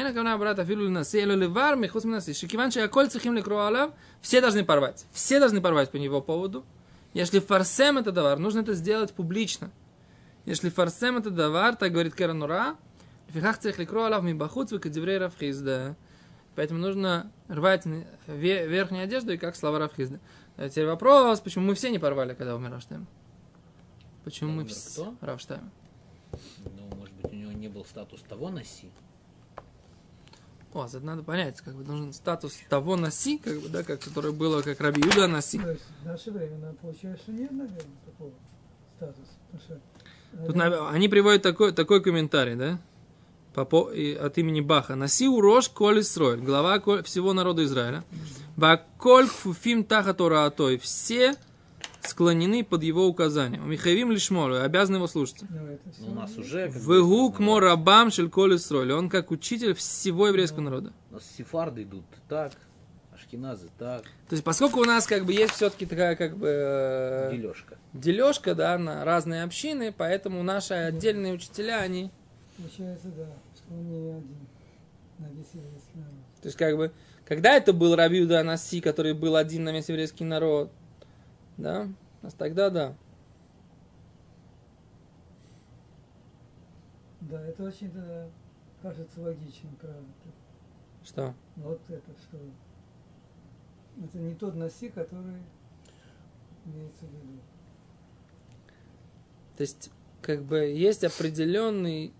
все 4.22 4.42
должны 4.42 4.66
порвать. 4.66 5.06
Все 5.12 5.40
должны 5.40 5.62
порвать 5.62 5.92
по 5.92 5.98
его 5.98 6.22
поводу. 6.22 6.66
Если 7.14 7.40
фарсем 7.40 7.98
это 7.98 8.12
товар, 8.12 8.40
нужно 8.40 8.60
это 8.60 8.74
сделать 8.74 9.14
публично. 9.14 9.72
Если 10.46 10.70
фарсем 10.70 11.18
это 11.18 11.32
товар, 11.32 11.76
так 11.76 11.92
говорит 11.92 12.16
Керанура, 12.16 12.76
лифихах 13.28 13.58
цех 13.60 13.80
ликро 13.80 14.08
алав 14.08 14.24
мибахуц 14.24 14.72
векадеврей 14.72 15.18
рафхизда. 15.18 15.96
Поэтому 16.58 16.80
нужно 16.80 17.32
рвать 17.50 17.86
верхнюю 18.26 19.04
одежду 19.04 19.32
и 19.32 19.38
как 19.38 19.56
слова 19.56 19.78
равхизда. 19.78 20.20
Теперь 20.58 20.88
вопрос, 20.88 21.40
почему 21.40 21.66
мы 21.68 21.76
все 21.76 21.92
не 21.92 22.00
порвали, 22.00 22.34
когда 22.34 22.56
умер 22.56 22.72
Равштайм? 22.72 23.06
Почему 24.24 24.54
мы 24.54 24.66
все... 24.66 25.14
Равштайм. 25.22 25.70
Ну, 26.32 26.96
может 26.98 27.14
быть, 27.14 27.32
у 27.32 27.36
него 27.36 27.52
не 27.52 27.68
был 27.68 27.86
статус 27.86 28.22
того 28.28 28.50
носи. 28.50 28.90
О, 30.74 30.84
это 30.88 31.00
надо 31.00 31.22
понять, 31.22 31.62
как 31.62 31.76
бы 31.76 31.84
нужен 31.84 32.12
статус 32.12 32.58
того 32.70 32.96
носи, 32.96 33.38
как 33.38 33.60
бы, 33.62 33.70
да, 33.70 33.84
как, 33.84 34.00
которое 34.02 34.34
было 34.34 34.64
как 34.64 34.82
Раби 34.82 35.00
Юда 35.04 35.28
носи. 35.28 35.60
То 35.60 35.70
есть 35.70 35.84
в 36.02 36.06
наше 36.08 36.32
время, 36.32 36.58
нам 36.58 36.76
получается, 36.78 37.22
что 37.22 37.34
нет, 37.34 37.52
наверное, 37.52 37.82
такого 38.04 38.32
статуса. 38.96 39.32
Потому 39.52 39.62
что, 39.64 39.82
Тут 40.48 40.56
наверное, 40.56 40.82
на- 40.82 40.90
они 40.90 41.08
приводят 41.08 41.44
такой, 41.44 41.72
такой 41.72 42.02
комментарий, 42.02 42.56
да, 42.56 42.80
по, 43.58 43.66
по- 43.66 43.92
и 43.92 44.14
от 44.14 44.38
имени 44.38 44.62
Баха. 44.62 44.96
Наси 44.96 45.28
урош 45.28 45.70
коль 45.70 46.02
Исроэль, 46.02 46.40
глава 46.42 46.78
коль- 46.78 47.02
всего 47.02 47.34
народа 47.34 47.64
Израиля. 47.64 48.04
Баколь 48.56 49.28
кфуфим 49.28 49.84
тахатора 49.84 50.46
атой. 50.46 50.78
Все 50.78 51.34
склонены 52.02 52.64
под 52.64 52.84
его 52.84 53.08
указанием. 53.08 53.68
Михаевим 53.68 54.12
лишмолу, 54.12 54.58
обязаны 54.58 54.98
его 54.98 55.08
слушаться. 55.08 55.48
ну, 55.50 56.12
у 56.12 56.14
нас 56.14 56.38
уже... 56.38 56.72
как 56.72 56.84
бы, 56.84 56.96
Вегу 56.98 57.16
известно, 57.16 57.38
кмо 57.38 57.60
рабам 57.60 58.12
шель 58.12 58.30
коль 58.30 58.56
Исроэль. 58.58 58.92
Он 58.94 59.10
как 59.10 59.32
учитель 59.32 59.74
всего 59.74 60.28
еврейского 60.28 60.62
народа. 60.62 60.94
У 61.10 61.16
нас 61.16 61.24
сефарды 61.36 61.82
идут 61.82 62.06
так, 62.30 62.54
ашкеназы 63.12 63.70
так, 63.80 64.04
То 64.04 64.34
есть, 64.34 64.44
поскольку 64.44 64.82
у 64.82 64.86
нас 64.86 65.08
как 65.08 65.26
бы 65.26 65.34
есть 65.34 65.54
все-таки 65.54 65.88
такая 65.88 66.16
как 66.16 66.38
бы 66.38 66.48
э, 66.48 67.32
дележка. 67.34 67.78
дележка, 67.94 68.54
да, 68.54 68.78
на 68.78 69.04
разные 69.04 69.42
общины, 69.42 69.92
поэтому 69.98 70.44
наши 70.44 70.76
отдельные 70.76 71.34
учителя, 71.34 71.80
они 71.80 72.12
Получается, 72.58 73.10
да, 73.10 73.28
он 73.70 73.90
не 73.90 74.12
один 74.12 74.48
на 75.20 75.28
весь 75.28 75.52
еврейский 75.54 75.98
народ. 75.98 76.14
То 76.42 76.48
есть, 76.48 76.58
как 76.58 76.78
бы, 76.78 76.92
когда 77.26 77.56
это 77.56 77.74
был 77.74 77.96
Рабиуда 77.96 78.40
Анаси, 78.40 78.82
который 78.82 79.14
был 79.14 79.36
один 79.36 79.64
на 79.64 79.72
весь 79.72 79.90
еврейский 79.90 80.24
народ, 80.24 80.72
да, 81.58 81.90
а 82.22 82.32
тогда 82.32 82.70
да. 82.70 82.96
Да, 87.22 87.42
это 87.42 87.64
очень 87.64 87.92
да, 87.92 88.30
кажется 88.82 89.22
логичным, 89.22 89.76
правда. 89.76 90.06
Что? 91.04 91.34
Вот 91.56 91.82
это, 91.90 92.12
что 92.22 92.38
это 94.04 94.18
не 94.18 94.36
тот 94.36 94.56
носи, 94.56 94.90
который 94.90 95.42
имеется 96.66 97.06
в 97.06 97.10
виду. 97.10 97.40
То 99.58 99.62
есть, 99.62 99.90
как 100.22 100.44
бы, 100.44 100.60
есть 100.60 101.04
определенный 101.04 102.14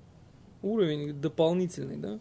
уровень 0.62 1.14
дополнительный, 1.14 1.98
да? 1.98 2.20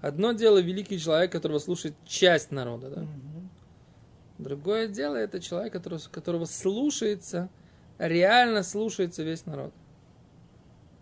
Одно 0.00 0.32
дело 0.32 0.58
великий 0.58 0.98
человек, 0.98 1.30
которого 1.32 1.58
слушает 1.58 1.94
часть 2.04 2.50
народа, 2.50 2.90
да? 2.90 3.06
Другое 4.38 4.88
дело 4.88 5.16
это 5.16 5.40
человек, 5.40 5.72
которого, 5.72 6.00
которого 6.10 6.44
слушается, 6.46 7.50
реально 7.98 8.62
слушается 8.62 9.22
весь 9.22 9.44
народ. 9.44 9.72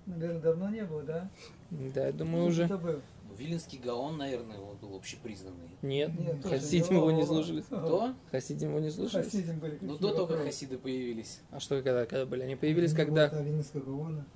Наверное, 0.07 0.41
давно 0.41 0.69
не 0.71 0.85
было, 0.85 1.03
да? 1.03 1.31
Да, 1.71 2.07
я 2.07 2.13
думаю, 2.13 2.47
уже... 2.47 2.67
Ну, 2.67 3.01
Виленский 3.38 3.78
Гаон, 3.78 4.16
наверное, 4.18 4.59
он 4.59 4.76
был 4.78 4.97
общепризнанный. 4.97 5.68
Нет, 5.83 6.11
Нет, 6.18 6.45
хасидим 6.45 6.90
не 6.90 6.97
его 6.97 7.11
не 7.12 7.18
было. 7.23 7.26
слушались. 7.26 7.64
Кто? 7.66 8.14
Хасидим 8.33 8.71
его 8.71 8.80
не 8.80 8.90
слушались. 8.90 9.26
Хасидим 9.26 9.59
были 9.61 9.78
Ну, 9.80 9.97
до 9.97 10.12
того, 10.12 10.26
как 10.26 10.42
хасиды 10.42 10.76
появились. 10.78 11.40
А 11.50 11.61
что 11.61 11.76
когда, 11.83 12.04
когда 12.07 12.26
были? 12.26 12.42
Они 12.42 12.57
появились, 12.57 12.90
Ну, 12.92 12.97
когда... 12.97 13.28
вот 13.28 13.38
Авинского 13.38 13.80
Гаона. 13.80 14.26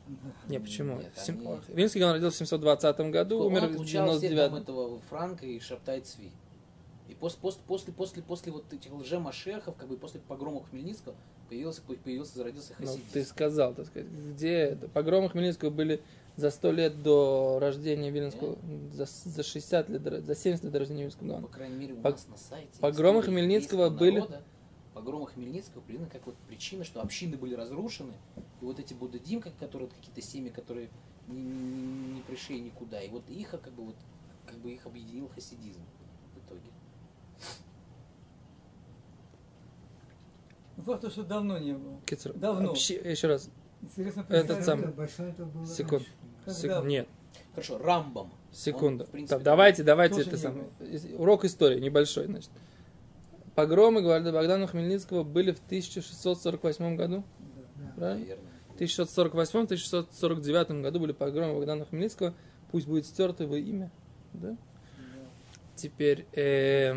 Не, 0.48 0.60
почему? 0.60 0.98
Нет, 0.98 1.12
Сем- 1.16 1.40
они- 1.46 1.58
Винский 1.68 2.02
он 2.04 2.12
родился 2.12 2.36
в 2.44 2.48
720 2.48 3.10
году, 3.10 3.40
он 3.40 3.46
умер 3.46 3.66
в 3.68 3.74
получал 3.76 4.08
все 4.18 4.20
там 4.20 4.30
99 4.30 4.62
этого 4.62 5.00
Франка 5.10 5.46
и 5.46 5.58
Шаптай 5.58 6.00
Цви. 6.00 6.30
И 7.08 7.14
после, 7.14 7.40
после, 7.40 7.62
после, 7.66 7.92
после, 7.92 8.22
после 8.22 8.52
вот 8.52 8.72
этих 8.72 8.92
лже-машехов, 8.92 9.74
как 9.76 9.88
бы 9.88 9.96
после 9.96 10.20
погромов 10.20 10.70
Хмельницкого, 10.70 11.14
появился, 11.48 11.82
появился, 11.82 12.36
зародился 12.38 12.72
Ну, 12.78 12.86
хасидизм. 12.86 13.08
ты 13.12 13.24
сказал, 13.24 13.74
так 13.74 13.86
сказать, 13.86 14.08
где 14.08 14.52
это? 14.52 14.88
Погромы 14.88 15.28
Хмельницкого 15.28 15.68
были 15.70 16.00
за 16.36 16.50
100 16.50 16.72
лет 16.72 17.02
до 17.02 17.58
рождения 17.60 18.10
Виленского, 18.10 18.56
за, 18.92 19.06
за 19.06 19.42
60 19.42 19.88
лет, 19.90 20.02
за 20.24 20.34
70 20.34 20.64
лет 20.64 20.72
до 20.72 20.78
рождения 20.78 21.00
Виленского 21.02 21.26
Ну, 21.26 21.32
Гаона. 21.34 21.46
по 21.46 21.52
крайней 21.52 21.76
мере, 21.76 21.94
у 21.94 21.96
Пог- 21.98 22.12
нас 22.12 22.26
на 22.28 22.36
сайте. 22.36 22.80
погромы 22.80 23.22
Хмельницкого 23.22 23.90
были- 23.90 24.18
народа, 24.20 24.42
Погромы 24.94 25.26
Хмельницкого 25.26 25.80
признаны 25.80 26.10
как 26.10 26.26
вот 26.26 26.34
причина, 26.48 26.84
что 26.84 27.00
общины 27.00 27.36
были 27.38 27.54
разрушены, 27.54 28.12
и 28.60 28.64
вот 28.64 28.78
эти 28.78 28.92
буддим, 28.94 29.40
как 29.40 29.56
которые 29.58 29.88
вот 29.88 29.96
какие-то 29.96 30.20
семьи, 30.20 30.50
которые 30.50 30.90
не, 31.28 31.40
не- 31.40 32.14
не 32.16 32.20
пришли 32.20 32.60
никуда, 32.60 33.00
и 33.00 33.08
вот 33.08 33.22
их 33.30 33.50
как 33.50 33.72
бы 33.72 33.84
вот 33.86 33.96
как 34.46 34.56
бы 34.58 34.70
их 34.72 34.84
объединил 34.86 35.28
хасидизм 35.34 35.80
в 36.34 36.46
итоге. 36.46 36.70
Ну, 40.76 40.82
Факт, 40.84 41.10
что 41.12 41.22
давно 41.22 41.58
не 41.58 41.72
было. 41.74 42.00
Кицур, 42.06 42.32
Давно. 42.34 42.68
вообще, 42.68 42.94
еще 42.96 43.28
раз, 43.28 43.48
Интересно, 43.82 44.24
Этот 44.28 44.58
это 44.60 44.76
была 44.76 45.06
секунд, 45.66 46.02
раньше. 46.02 46.06
Сек- 46.46 46.84
нет, 46.84 47.08
Хорошо, 47.54 47.78
Рамбам. 47.78 48.30
секунду. 48.52 49.04
Он, 49.04 49.10
принципе, 49.10 49.36
Так, 49.36 49.44
давайте, 49.44 49.82
давайте 49.82 50.22
это 50.22 50.36
самое. 50.36 50.66
Урок 51.18 51.44
истории 51.44 51.80
небольшой, 51.80 52.26
значит. 52.26 52.50
погромы 53.54 54.02
говорят, 54.02 54.32
Богдана 54.32 54.66
Хмельницкого 54.66 55.22
были 55.22 55.52
в 55.52 55.60
1648 55.66 56.96
году. 56.96 57.24
Да. 57.76 57.92
Правильно? 57.96 58.20
Наверное. 58.20 58.52
В 58.68 58.76
1648-1649 58.80 60.82
году 60.82 61.00
были 61.00 61.12
погромы 61.12 61.54
Богдана 61.54 61.84
Хмельницкого. 61.84 62.34
Пусть 62.70 62.86
будет 62.86 63.06
стерто 63.06 63.44
его 63.44 63.56
имя. 63.56 63.90
Да? 64.32 64.50
Да. 64.50 64.56
Теперь 65.76 66.26
э, 66.32 66.94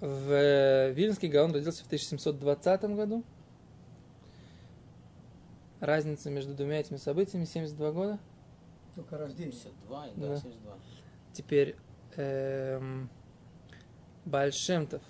в 0.00 0.90
Вильнский 0.90 1.28
Гаон 1.28 1.52
родился 1.52 1.82
в 1.82 1.86
1720 1.86 2.82
году. 2.96 3.24
Разница 5.80 6.30
между 6.30 6.54
двумя 6.54 6.80
этими 6.80 6.96
событиями 6.96 7.44
72 7.44 7.92
года. 7.92 8.18
Только 8.94 9.18
рождение. 9.18 9.52
52, 9.52 10.06
и 10.08 10.14
Да. 10.16 10.28
да, 10.28 10.36
72. 10.36 10.78
Теперь 11.32 11.76
эм, 12.16 13.08
Бальшемтов 14.24 15.02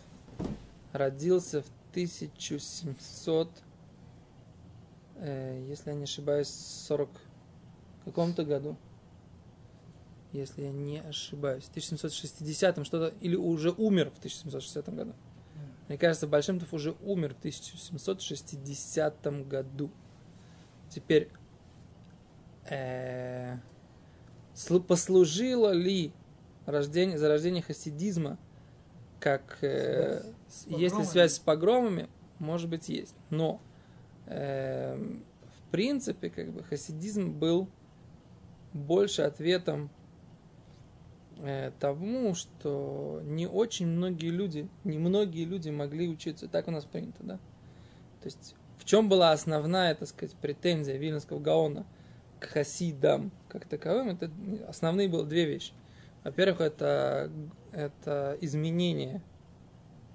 родился 0.92 1.62
в 1.62 1.66
1700, 1.92 3.50
э, 5.16 5.64
если 5.68 5.90
я 5.90 5.96
не 5.96 6.04
ошибаюсь, 6.04 6.48
40 6.48 7.08
каком-то 8.08 8.44
году. 8.44 8.76
Если 10.32 10.62
я 10.62 10.72
не 10.72 11.00
ошибаюсь. 11.00 11.64
В 11.64 11.70
1760 11.70 12.84
что-то, 12.84 13.14
или 13.20 13.36
уже 13.36 13.70
умер 13.70 14.10
в 14.10 14.18
1760 14.18 14.94
году. 14.94 15.14
Мне 15.88 15.96
кажется, 15.96 16.26
Бальшемтов 16.26 16.74
уже 16.74 16.94
умер 17.02 17.34
в 17.34 17.38
1760 17.38 19.48
году. 19.48 19.90
Теперь, 20.90 21.28
э, 22.70 23.56
слу- 24.54 24.82
послужило 24.82 25.72
ли 25.72 26.12
рождение, 26.66 27.18
зарождение 27.18 27.62
хасидизма 27.62 28.38
как 29.20 29.58
э, 29.62 30.22
Связь 30.48 30.80
есть 30.80 30.98
ли 30.98 31.04
связь 31.04 31.34
с 31.34 31.38
погромами? 31.38 32.08
Может 32.38 32.70
быть, 32.70 32.88
есть. 32.88 33.16
Но 33.30 33.60
эм, 34.26 35.24
в 35.42 35.70
принципе, 35.70 36.30
как 36.30 36.50
бы 36.52 36.62
хасидизм 36.62 37.32
был 37.32 37.68
больше 38.72 39.22
ответом 39.22 39.90
э, 41.38 41.72
тому, 41.80 42.34
что 42.34 43.20
не 43.24 43.46
очень 43.46 43.86
многие 43.86 44.30
люди, 44.30 44.68
не 44.84 44.98
многие 44.98 45.44
люди 45.44 45.70
могли 45.70 46.08
учиться. 46.08 46.48
Так 46.48 46.68
у 46.68 46.70
нас 46.70 46.84
принято, 46.84 47.22
да? 47.22 47.36
То 48.20 48.26
есть 48.26 48.54
в 48.78 48.84
чем 48.84 49.08
была 49.08 49.32
основная, 49.32 49.94
так 49.94 50.08
сказать, 50.08 50.34
претензия 50.36 50.96
Вильнского 50.96 51.38
Гаона 51.38 51.86
к 52.40 52.46
хасидам 52.46 53.32
как 53.48 53.66
таковым? 53.66 54.10
Это 54.10 54.30
основные 54.68 55.08
было 55.08 55.24
две 55.24 55.44
вещи. 55.44 55.72
Во-первых, 56.24 56.60
это, 56.60 57.30
это 57.72 58.36
изменение, 58.40 59.22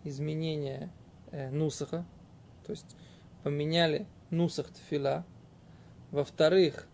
изменение 0.03 0.89
э, 1.32 1.50
нусаха, 1.50 2.05
то 2.65 2.72
есть 2.72 2.96
поменяли 3.43 4.05
нусах 4.29 4.67
тфила. 4.70 5.25
Во-вторых, 6.12 6.88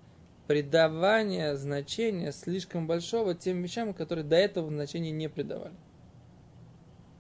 придавание 0.47 1.55
значения 1.55 2.31
слишком 2.31 2.88
большого 2.88 3.35
тем 3.35 3.61
вещам, 3.61 3.93
которые 3.93 4.25
до 4.25 4.35
этого 4.35 4.69
значения 4.69 5.11
не 5.11 5.27
придавали. 5.27 5.75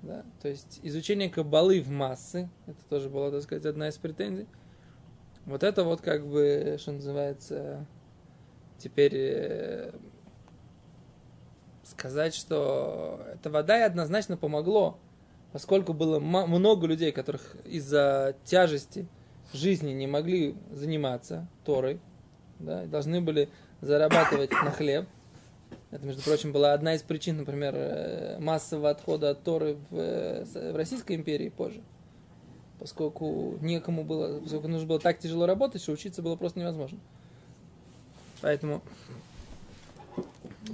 Да? 0.01 0.25
То 0.41 0.47
есть 0.47 0.79
изучение 0.83 1.29
кабалы 1.29 1.81
в 1.81 1.89
массы, 1.89 2.49
это 2.67 2.83
тоже 2.89 3.09
была, 3.09 3.31
так 3.31 3.41
сказать, 3.43 3.65
одна 3.65 3.89
из 3.89 3.97
претензий. 3.97 4.47
Вот 5.45 5.63
это 5.63 5.83
вот 5.83 6.01
как 6.01 6.25
бы, 6.25 6.77
что 6.79 6.91
называется, 6.91 7.85
теперь 8.77 9.13
э, 9.15 9.91
сказать, 11.83 12.35
что 12.35 13.25
эта 13.33 13.49
вода 13.49 13.79
и 13.79 13.81
однозначно 13.81 14.37
помогло, 14.37 14.99
поскольку 15.51 15.93
было 15.93 16.19
много 16.19 16.87
людей, 16.87 17.11
которых 17.11 17.55
из-за 17.65 18.35
тяжести 18.45 19.07
жизни 19.53 19.91
не 19.91 20.07
могли 20.07 20.55
заниматься 20.71 21.47
Торой, 21.65 21.99
да, 22.59 22.85
должны 22.85 23.21
были 23.21 23.49
зарабатывать 23.81 24.51
на 24.51 24.71
хлеб. 24.71 25.07
Это, 25.91 26.05
между 26.05 26.21
прочим, 26.21 26.51
была 26.51 26.73
одна 26.73 26.93
из 26.93 27.01
причин, 27.01 27.37
например, 27.37 27.73
э, 27.75 28.37
массового 28.39 28.91
отхода 28.91 29.31
от 29.31 29.43
Торы 29.43 29.77
в, 29.89 29.97
э, 29.97 30.45
в 30.45 30.75
Российской 30.75 31.15
империи 31.15 31.49
позже. 31.49 31.81
Поскольку 32.77 33.57
некому 33.61 34.03
было, 34.03 34.39
поскольку 34.39 34.67
нужно 34.67 34.87
было 34.87 34.99
так 34.99 35.17
тяжело 35.19 35.47
работать, 35.47 35.81
что 35.81 35.91
учиться 35.91 36.21
было 36.21 36.35
просто 36.35 36.59
невозможно. 36.59 36.99
Поэтому... 38.41 38.83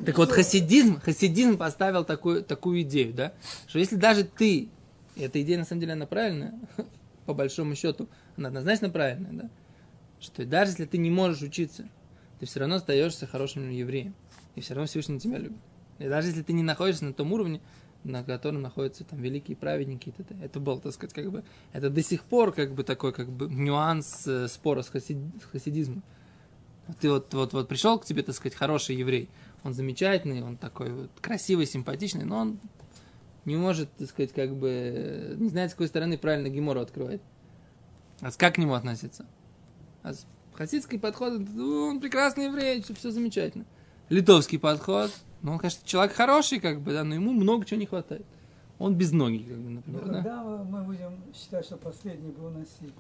Так 0.06 0.18
вот, 0.18 0.32
хасидизм, 0.32 1.00
хасидизм 1.00 1.58
поставил 1.58 2.04
такую, 2.04 2.44
такую 2.44 2.82
идею, 2.82 3.14
да, 3.14 3.32
что 3.68 3.80
если 3.80 3.96
даже 3.96 4.26
ты, 4.26 4.68
и 5.16 5.22
эта 5.22 5.42
идея 5.42 5.60
на 5.60 5.66
самом 5.66 5.80
деле 5.80 5.94
она 5.94 6.06
правильная, 6.06 6.54
по 7.26 7.34
большому 7.34 7.76
счету, 7.76 8.10
она 8.36 8.50
однозначно 8.50 8.90
правильная, 8.90 9.32
да, 9.32 9.50
что 10.20 10.46
даже 10.46 10.72
если 10.72 10.86
ты 10.86 10.98
не 10.98 11.10
можешь 11.10 11.42
учиться, 11.42 11.88
ты 12.40 12.46
все 12.46 12.60
равно 12.60 12.76
остаешься 12.76 13.26
хорошим 13.26 13.70
евреем. 13.70 14.14
И 14.56 14.62
все 14.62 14.74
равно 14.74 14.88
Всевышний 14.88 15.20
тебя 15.20 15.38
любит. 15.38 15.60
И 16.00 16.08
даже 16.08 16.30
если 16.30 16.42
ты 16.42 16.54
не 16.54 16.64
находишься 16.64 17.06
на 17.06 17.14
том 17.14 17.32
уровне, 17.34 17.62
на 18.04 18.24
котором 18.24 18.62
находятся 18.62 19.04
там 19.04 19.20
великие 19.20 19.58
праведники, 19.58 20.10
и 20.10 20.12
т.д. 20.12 20.36
это 20.44 20.60
был, 20.60 20.80
так 20.80 20.94
сказать, 20.94 21.14
как 21.14 21.32
бы, 21.32 21.44
это 21.74 21.90
до 21.90 22.04
сих 22.04 22.24
пор 22.24 22.52
как 22.52 22.74
бы 22.74 22.84
такой 22.84 23.14
как 23.14 23.30
бы 23.30 23.48
нюанс 23.48 24.28
э, 24.28 24.48
спора 24.48 24.84
с, 24.84 24.90
хасид, 24.90 25.18
с 25.42 25.46
хасидизмом. 25.46 26.04
Ты 27.00 27.10
вот, 27.10 27.34
вот, 27.34 27.54
вот 27.54 27.68
пришел 27.68 27.98
к 27.98 28.06
тебе, 28.06 28.22
так 28.22 28.36
сказать, 28.36 28.56
хороший 28.56 28.96
еврей, 28.96 29.30
он 29.64 29.74
замечательный, 29.74 30.44
он 30.44 30.58
такой 30.58 30.92
вот 30.92 31.10
красивый, 31.20 31.66
симпатичный, 31.66 32.26
но 32.26 32.38
он 32.38 32.60
не 33.46 33.56
может, 33.56 33.92
так 33.94 34.08
сказать, 34.10 34.34
как 34.34 34.56
бы, 34.56 34.70
э, 34.70 35.36
не 35.38 35.50
знает, 35.50 35.72
с 35.72 35.74
какой 35.74 35.88
стороны 35.88 36.18
правильно 36.18 36.50
Гемору 36.50 36.82
открывает. 36.82 37.22
А 38.22 38.32
как 38.32 38.56
к 38.56 38.58
нему 38.60 38.76
относиться? 38.76 39.26
А 40.04 40.14
с 40.14 40.26
хасидский 40.54 41.00
подход, 41.00 41.34
ну, 41.40 41.88
он 41.88 42.00
прекрасный 42.00 42.46
еврей, 42.46 42.84
все 42.84 43.12
замечательно. 43.12 43.66
Литовский 44.10 44.60
подход, 44.60 45.12
ну, 45.42 45.54
он, 45.54 45.60
конечно, 45.60 45.82
человек 45.86 46.14
хороший, 46.16 46.60
как 46.60 46.82
бы, 46.82 46.94
да, 46.94 47.04
но 47.04 47.16
ему 47.16 47.32
много 47.32 47.66
чего 47.66 47.80
не 47.80 47.86
хватает. 47.86 48.26
Он 48.78 48.94
без 48.94 49.12
ноги, 49.12 49.38
как 49.38 49.58
бы, 49.58 49.70
например, 49.70 50.06
да? 50.06 50.14
когда 50.14 50.44
мы 50.44 50.84
будем 50.84 51.12
считать, 51.34 51.66
что 51.66 51.78
последний 51.78 52.32
был 52.32 52.50
Наси? 52.50 52.92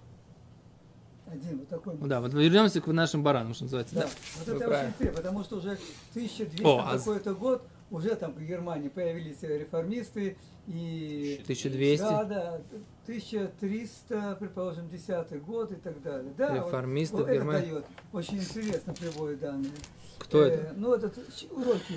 Один, 1.28 1.58
вот 1.60 1.68
такой. 1.70 1.96
Ну 2.00 2.08
Да, 2.08 2.22
вот 2.22 2.34
вернемся 2.34 2.82
к 2.82 2.88
нашим 2.88 3.24
баранам, 3.24 3.54
что 3.56 3.64
называется. 3.64 3.96
Да, 3.96 4.02
Да. 4.02 4.08
вот 4.38 4.48
Вы 4.48 4.54
это 4.56 4.66
правы. 4.68 4.86
очень 4.86 4.94
ты, 5.00 5.12
потому 5.16 5.44
что 5.44 5.58
уже 5.58 5.78
1200 6.14 6.64
О, 6.64 6.80
а 6.86 6.98
какой-то 6.98 7.34
год 7.34 7.64
уже 7.92 8.16
там 8.16 8.34
в 8.34 8.42
Германии 8.42 8.90
появились 8.90 9.42
реформисты 9.44 10.38
и 10.68 11.40
1200. 11.44 12.02
да, 12.02 12.24
да, 12.24 12.62
1300, 13.06 14.38
предположим, 14.40 14.90
10 14.90 15.42
год 15.44 15.72
и 15.72 15.76
так 15.76 16.02
далее. 16.02 16.34
Да, 16.38 16.54
вот- 16.56 16.68
Реформисты 16.68 17.16
вот 17.18 17.26
в 17.26 17.30
это 17.30 17.36
Германии. 17.36 17.70
дает. 17.70 17.86
Очень 18.14 18.38
интересно 18.38 18.94
приводит 18.94 19.40
данные. 19.40 19.72
Кто 20.18 20.44
Э, 20.44 20.48
это? 20.50 20.74
Ну, 20.76 20.94
этот 20.94 21.18
уроки. 21.52 21.96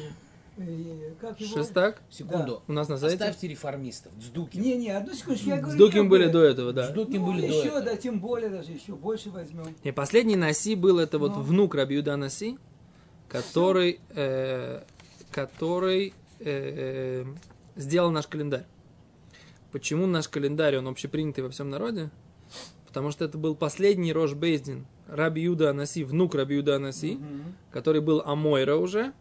э, 0.59 1.13
Как 1.21 1.41
его? 1.41 1.57
Шестак? 1.57 2.03
Секунду. 2.11 2.63
У 2.67 2.73
нас 2.73 2.89
на 2.89 2.99
сайте? 2.99 3.15
Оставьте 3.17 3.47
реформистов. 3.49 4.13
Дздукин. 4.19 4.61
Не, 4.61 4.77
не, 4.77 4.91
одну 4.91 5.15
секундочку, 5.15 5.49
я 5.51 5.59
С 5.59 5.75
говорю. 5.77 6.05
Были 6.09 6.27
бы. 6.27 6.33
до 6.33 6.43
этого, 6.43 6.73
да. 6.73 6.89
Дздукин 6.91 7.21
Ну, 7.21 7.27
были 7.33 7.41
до 7.43 7.47
еще, 7.47 7.69
этого. 7.69 7.81
да, 7.83 7.97
тем 7.97 8.21
более 8.21 8.51
даже 8.51 8.73
еще 8.73 8.95
больше 8.97 9.31
возьмем. 9.31 9.75
Не, 9.85 9.93
последний 9.93 10.37
Наси 10.37 10.75
был 10.75 10.99
это 10.99 11.19
вот 11.21 11.37
Ну. 11.37 11.43
внук 11.43 11.75
Рабиуда 11.77 12.17
Наси, 12.17 12.59
который, 13.29 14.01
э, 14.11 14.83
который 15.31 16.13
э, 16.41 16.45
э, 16.45 17.25
сделал 17.77 18.11
наш 18.11 18.27
календарь. 18.27 18.65
Почему 19.73 20.07
наш 20.07 20.29
календарь, 20.29 20.77
он 20.79 20.89
общепринятый 20.89 21.45
во 21.45 21.51
всем 21.51 21.69
народе? 21.71 22.11
Потому 22.87 23.11
что 23.11 23.25
это 23.25 23.37
был 23.37 23.55
последний 23.55 24.13
Рош 24.13 24.33
Бейздин, 24.33 24.87
Раби 25.07 25.43
Юда 25.43 25.71
Анаси, 25.71 26.05
внук 26.05 26.35
Раби 26.35 26.57
Юда 26.57 26.77
Анаси, 26.77 27.15
Мгм. 27.17 27.55
который 27.71 28.01
был 28.01 28.23
Амойра 28.25 28.77
уже, 28.77 29.13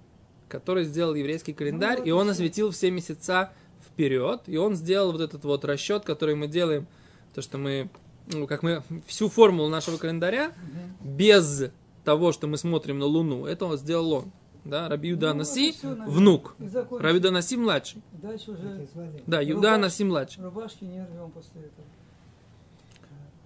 который 0.48 0.86
сделал 0.86 1.16
еврейский 1.16 1.54
календарь, 1.54 2.00
Ну, 2.00 2.06
и 2.06 2.12
он 2.12 2.30
осветил 2.30 2.72
все 2.72 2.90
месяца 2.92 3.52
вперед, 3.86 4.42
и 4.48 4.56
он 4.58 4.76
сделал 4.76 5.12
вот 5.12 5.20
этот 5.22 5.44
вот 5.44 5.66
расчет, 5.66 6.06
который 6.06 6.36
мы 6.36 6.48
делаем, 6.48 6.88
то, 7.34 7.42
что 7.42 7.58
мы, 7.58 7.90
ну, 8.32 8.48
как 8.48 8.64
мы 8.64 8.82
всю 9.06 9.28
формулу 9.28 9.68
нашего 9.68 9.98
календаря, 9.98 10.54
Мгм. 11.02 11.18
без 11.18 11.66
того, 12.06 12.32
что 12.32 12.48
мы 12.48 12.58
смотрим 12.58 13.00
на 13.00 13.06
Луну, 13.06 13.46
это 13.46 13.66
он 13.66 13.78
сделал 13.78 14.14
он. 14.14 14.32
Да, 14.70 14.90
Раби 14.90 15.10
Юда 15.10 15.34
Ну, 15.34 15.44
всё, 15.44 15.74
наверное, 15.84 16.08
внук. 16.08 16.56
Раби 17.00 17.16
Юда 17.16 17.30
Анаси 17.30 17.58
младший. 17.58 18.02
Дальше 18.12 18.52
уже 18.52 18.88
Да, 19.26 19.42
Юда 19.42 19.56
Рубаш. 19.56 19.74
Анаси 19.74 20.04
младший. 20.04 20.44
рубашки 20.44 20.84
не 20.84 21.04
рвем 21.04 21.32
после 21.32 21.62
этого. 21.62 21.88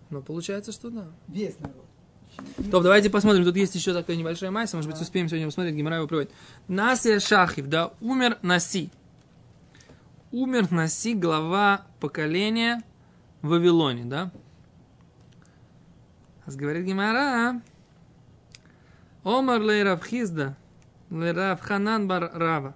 Ну, 0.10 0.22
получается, 0.22 0.72
что 0.72 0.90
да. 0.90 1.08
Весь 1.28 1.58
народ. 1.60 1.86
Топ, 2.72 2.84
давайте 2.84 3.10
посмотрим. 3.10 3.44
Тут 3.44 3.56
есть 3.56 3.76
еще 3.76 3.94
такая 3.94 4.16
небольшая 4.16 4.52
масса. 4.52 4.78
Может 4.78 4.92
быть, 4.92 5.02
успеем 5.02 5.28
сегодня 5.28 5.48
посмотреть. 5.48 5.76
Гимара 5.76 5.98
его 5.98 6.08
приводит. 6.08 6.32
Насия 6.68 7.20
Шахив, 7.20 7.68
да, 7.68 7.94
умер 8.02 8.38
Наси. 8.42 8.90
Умер 10.32 10.72
Наси, 10.72 11.14
глава 11.14 11.86
поколения 12.00 12.82
в 13.42 13.50
Вавилоне, 13.50 14.06
да. 14.06 14.32
Говорит 16.48 16.86
Гимара. 16.86 17.62
Омар 19.24 19.62
лей 19.62 19.84
Равхизда, 19.84 20.58
Равханан 21.12 22.08
бар 22.08 22.32
Рава. 22.34 22.76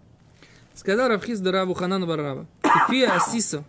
Сказал 0.73 1.07
Равхизда 1.09 1.51
Раву 1.51 1.73
Ханан 1.73 2.05
бар 2.05 2.19
Рава. 2.19 2.47
Кефия 2.61 3.15
Асиса. 3.15 3.63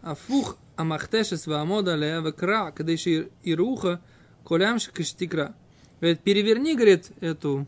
Афух 0.00 0.56
Амахтешес 0.76 1.46
Ваамода 1.46 1.94
Лева 1.94 2.30
Кра, 2.30 2.70
Кадыши 2.70 3.30
Ируха, 3.42 4.00
Колямши 4.44 4.92
Каштикра. 4.92 5.54
Говорит, 6.00 6.20
переверни, 6.20 6.74
говорит, 6.74 7.10
эту 7.20 7.66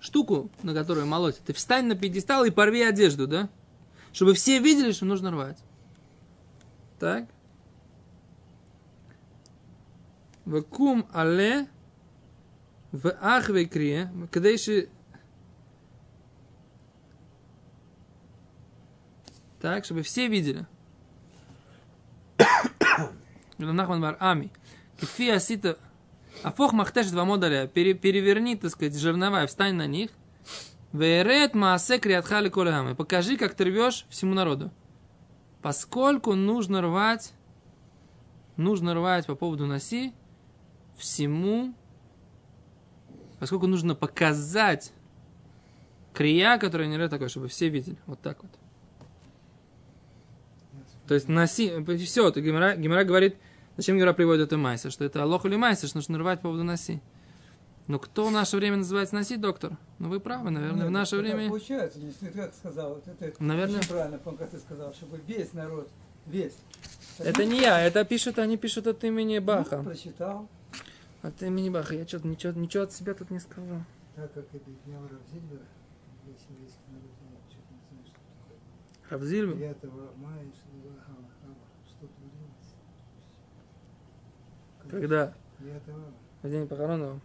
штуку, 0.00 0.50
на 0.62 0.74
которую 0.74 1.06
молоть. 1.06 1.38
Ты 1.46 1.52
встань 1.52 1.86
на 1.86 1.94
пьедестал 1.94 2.44
и 2.44 2.50
порви 2.50 2.82
одежду, 2.82 3.26
да? 3.26 3.48
Чтобы 4.12 4.34
все 4.34 4.58
видели, 4.58 4.92
что 4.92 5.06
нужно 5.06 5.30
рвать. 5.30 5.58
Так. 6.98 7.26
Вакум 10.44 11.06
але 11.12 11.68
в 12.94 13.10
ахве 13.20 13.64
крие, 13.64 14.08
кадей 14.30 14.88
Так, 19.60 19.84
чтобы 19.84 20.02
все 20.02 20.28
видели. 20.28 20.64
Нахман 23.58 24.00
бар 24.00 24.16
Ами. 24.20 24.52
Кефи 25.00 25.30
асита... 25.30 25.76
Афох 26.44 26.72
махтеш 26.72 27.10
два 27.10 27.24
модуля. 27.24 27.66
Переверни, 27.66 28.54
так 28.54 28.70
сказать, 28.70 28.96
жерновая, 28.96 29.48
встань 29.48 29.74
на 29.74 29.88
них. 29.88 30.10
Верет 30.92 31.54
маасе 31.54 31.98
криатхали 31.98 32.48
колямы. 32.48 32.94
Покажи, 32.94 33.36
как 33.36 33.54
ты 33.54 33.64
рвешь 33.64 34.06
всему 34.08 34.34
народу. 34.34 34.70
Поскольку 35.62 36.34
нужно 36.34 36.80
рвать, 36.80 37.32
нужно 38.56 38.94
рвать 38.94 39.26
по 39.26 39.34
поводу 39.34 39.66
носи 39.66 40.12
всему, 40.96 41.74
поскольку 43.44 43.66
нужно 43.66 43.94
показать 43.94 44.90
крия, 46.14 46.56
которая 46.56 46.88
не 46.88 47.08
такой, 47.10 47.28
чтобы 47.28 47.48
все 47.48 47.68
видели. 47.68 47.98
Вот 48.06 48.18
так 48.22 48.42
вот. 48.42 48.50
То 51.06 51.12
есть 51.12 51.28
носи, 51.28 51.70
все, 52.06 52.30
то 52.30 52.40
Гимара, 52.40 52.74
Гимара 52.74 53.04
говорит, 53.04 53.36
зачем 53.76 53.98
Гимара 53.98 54.14
приводит 54.14 54.46
это 54.46 54.56
майса, 54.56 54.88
что 54.88 55.04
это 55.04 55.22
алох 55.22 55.44
или 55.44 55.56
майса, 55.56 55.86
что 55.86 55.98
нужно 55.98 56.16
рвать 56.16 56.38
по 56.38 56.44
поводу 56.44 56.64
носи. 56.64 57.02
Но 57.86 57.98
кто 57.98 58.24
в 58.24 58.30
наше 58.32 58.56
время 58.56 58.78
называется 58.78 59.14
носи, 59.14 59.36
доктор? 59.36 59.76
Ну 59.98 60.08
вы 60.08 60.20
правы, 60.20 60.48
наверное, 60.48 60.78
Нет, 60.78 60.86
в 60.86 60.90
наше 60.90 61.18
время... 61.18 61.50
Получается, 61.50 61.98
если 61.98 62.28
ты 62.28 62.38
как 62.38 62.54
сказал, 62.54 62.94
вот 62.94 63.06
это 63.06 63.44
Наверное. 63.44 63.80
очень 63.80 63.88
правильно, 63.90 64.16
по 64.16 64.32
как 64.32 64.48
ты 64.48 64.58
сказал, 64.58 64.94
чтобы 64.94 65.20
весь 65.26 65.52
народ, 65.52 65.90
весь. 66.24 66.56
Это 67.18 67.44
не 67.44 67.60
я, 67.60 67.82
это 67.82 68.06
пишут, 68.06 68.38
они 68.38 68.56
пишут 68.56 68.86
от 68.86 69.04
имени 69.04 69.36
Ну, 69.36 69.44
Баха. 69.44 69.82
прочитал. 69.82 70.48
От 71.24 71.42
имени 71.42 71.70
Баха. 71.70 71.94
Я 71.94 72.06
что-то 72.06 72.28
ничего, 72.28 72.52
ничего 72.52 72.82
от 72.82 72.92
себя 72.92 73.14
тут 73.14 73.30
не 73.30 73.40
сказал. 73.40 73.78
Так 74.14 74.30
как 74.34 74.44
объяснял 74.44 75.00
Равзильбер, 75.02 75.62
весь 76.26 76.44
еврейский 76.50 76.84
народ, 76.92 77.10
я 77.22 77.28
что-то 77.50 77.72
не 77.72 77.78
знаю, 77.88 78.04
что 78.04 78.12
такое. 78.12 78.58
Равзильбер? 79.08 79.56
9 79.56 79.76
мая, 80.18 80.52
Шилуахава, 80.52 81.24
112. 81.96 82.76
Когда? 84.90 85.32
9 85.60 85.82
В 86.42 86.50
день 86.50 86.68
похорон 86.68 87.02
его? 87.02 87.20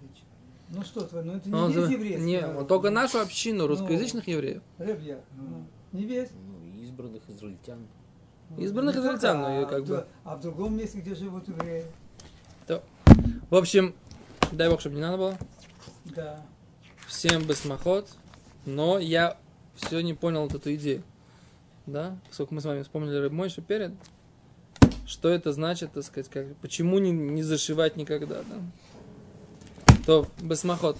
вечера. 0.00 0.26
Ну 0.70 0.82
что 0.82 1.08
ну 1.22 1.32
это 1.34 1.48
не 1.48 1.54
Он 1.54 1.70
весь 1.70 1.90
еврейский 1.90 2.24
Не, 2.24 2.40
народ. 2.40 2.66
только 2.66 2.90
нашу 2.90 3.20
общину 3.20 3.68
русскоязычных 3.68 4.26
евреев. 4.26 4.62
Ребья, 4.78 5.20
ну, 5.36 5.64
не 5.92 6.06
весь. 6.06 6.30
Ну, 6.32 6.58
избранных 6.82 7.22
израильтян. 7.28 7.86
Избранных 8.58 8.96
Ну, 8.96 9.02
израильтян, 9.02 9.40
ну, 9.40 9.62
и 9.62 9.64
как 9.64 9.80
а, 9.80 9.84
бы. 9.84 10.06
А 10.24 10.34
в 10.36 10.40
другом 10.40 10.76
месте, 10.76 10.98
где 11.00 11.14
живут 11.14 11.46
евреи, 11.46 11.84
В 13.50 13.56
общем, 13.56 13.96
дай 14.52 14.70
бог, 14.70 14.78
чтобы 14.78 14.94
не 14.94 15.00
надо 15.02 15.16
было. 15.16 15.38
да. 16.04 16.40
Всем 17.08 17.44
басмахот. 17.44 18.08
Но 18.64 19.00
я 19.00 19.36
все 19.74 20.00
не 20.00 20.14
понял 20.14 20.42
вот 20.42 20.54
эту 20.54 20.72
идею. 20.76 21.02
Да? 21.84 22.16
Поскольку 22.28 22.54
мы 22.54 22.60
с 22.60 22.64
вами 22.64 22.82
вспомнили 22.82 23.16
Рыбмойши 23.16 23.60
перед. 23.60 23.92
Что 25.04 25.28
это 25.28 25.52
значит, 25.52 25.92
так 25.92 26.04
сказать, 26.04 26.30
как, 26.30 26.54
почему 26.58 27.00
не, 27.00 27.10
не 27.10 27.42
зашивать 27.42 27.96
никогда, 27.96 28.42
да? 28.42 29.96
То, 30.06 30.28
басмахот. 30.38 30.96